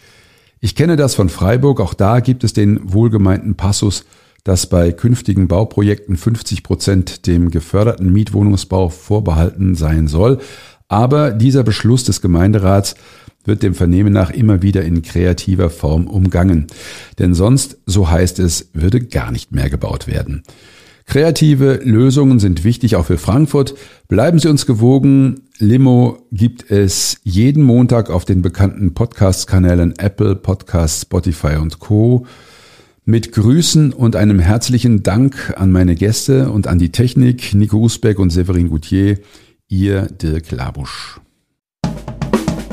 Ich 0.61 0.75
kenne 0.75 0.97
das 0.97 1.15
von 1.15 1.29
Freiburg, 1.29 1.81
auch 1.81 1.95
da 1.95 2.21
gibt 2.21 2.43
es 2.43 2.53
den 2.53 2.81
wohlgemeinten 2.93 3.55
Passus, 3.55 4.05
dass 4.45 4.67
bei 4.67 4.93
künftigen 4.93 5.47
Bauprojekten 5.47 6.17
50 6.17 6.63
Prozent 6.63 7.27
dem 7.27 7.51
geförderten 7.51 8.13
Mietwohnungsbau 8.13 8.89
vorbehalten 8.89 9.75
sein 9.75 10.09
soll. 10.09 10.39
Aber 10.89 11.31
dieser 11.31 11.63
Beschluss 11.63 12.05
des 12.05 12.21
Gemeinderats 12.21 12.97
wird 13.45 13.63
dem 13.63 13.75
Vernehmen 13.75 14.13
nach 14.13 14.31
immer 14.31 14.63
wieder 14.63 14.83
in 14.83 15.03
kreativer 15.03 15.71
Form 15.71 16.07
umgangen. 16.07 16.67
Denn 17.19 17.35
sonst, 17.35 17.79
so 17.87 18.11
heißt 18.11 18.39
es, 18.39 18.71
würde 18.73 19.01
gar 19.01 19.33
nicht 19.33 19.53
mehr 19.53 19.71
gebaut 19.71 20.07
werden. 20.07 20.43
Kreative 21.07 21.81
Lösungen 21.83 22.39
sind 22.39 22.65
wichtig 22.65 22.97
auch 22.97 23.07
für 23.07 23.19
Frankfurt. 23.19 23.75
Bleiben 24.09 24.39
Sie 24.39 24.49
uns 24.49 24.67
gewogen. 24.67 25.43
Limo 25.59 26.27
gibt 26.31 26.71
es 26.71 27.19
jeden 27.23 27.65
Montag 27.65 28.09
auf 28.09 28.25
den 28.25 28.41
bekannten 28.41 28.95
Podcast-Kanälen 28.95 29.95
Apple, 29.99 30.37
Podcast, 30.37 31.03
Spotify 31.03 31.57
und 31.61 31.81
Co. 31.81 32.27
Mit 33.05 33.33
Grüßen 33.33 33.93
und 33.93 34.15
einem 34.15 34.39
herzlichen 34.39 35.03
Dank 35.03 35.55
an 35.57 35.73
meine 35.73 35.97
Gäste 35.97 36.51
und 36.51 36.69
an 36.69 36.79
die 36.79 36.93
Technik, 36.93 37.53
Nico 37.53 37.79
Usbeck 37.79 38.19
und 38.19 38.31
Severin 38.31 38.69
Goutier, 38.69 39.19
Ihr 39.69 40.03
Dirk 40.03 40.53
Labusch. 40.53 41.21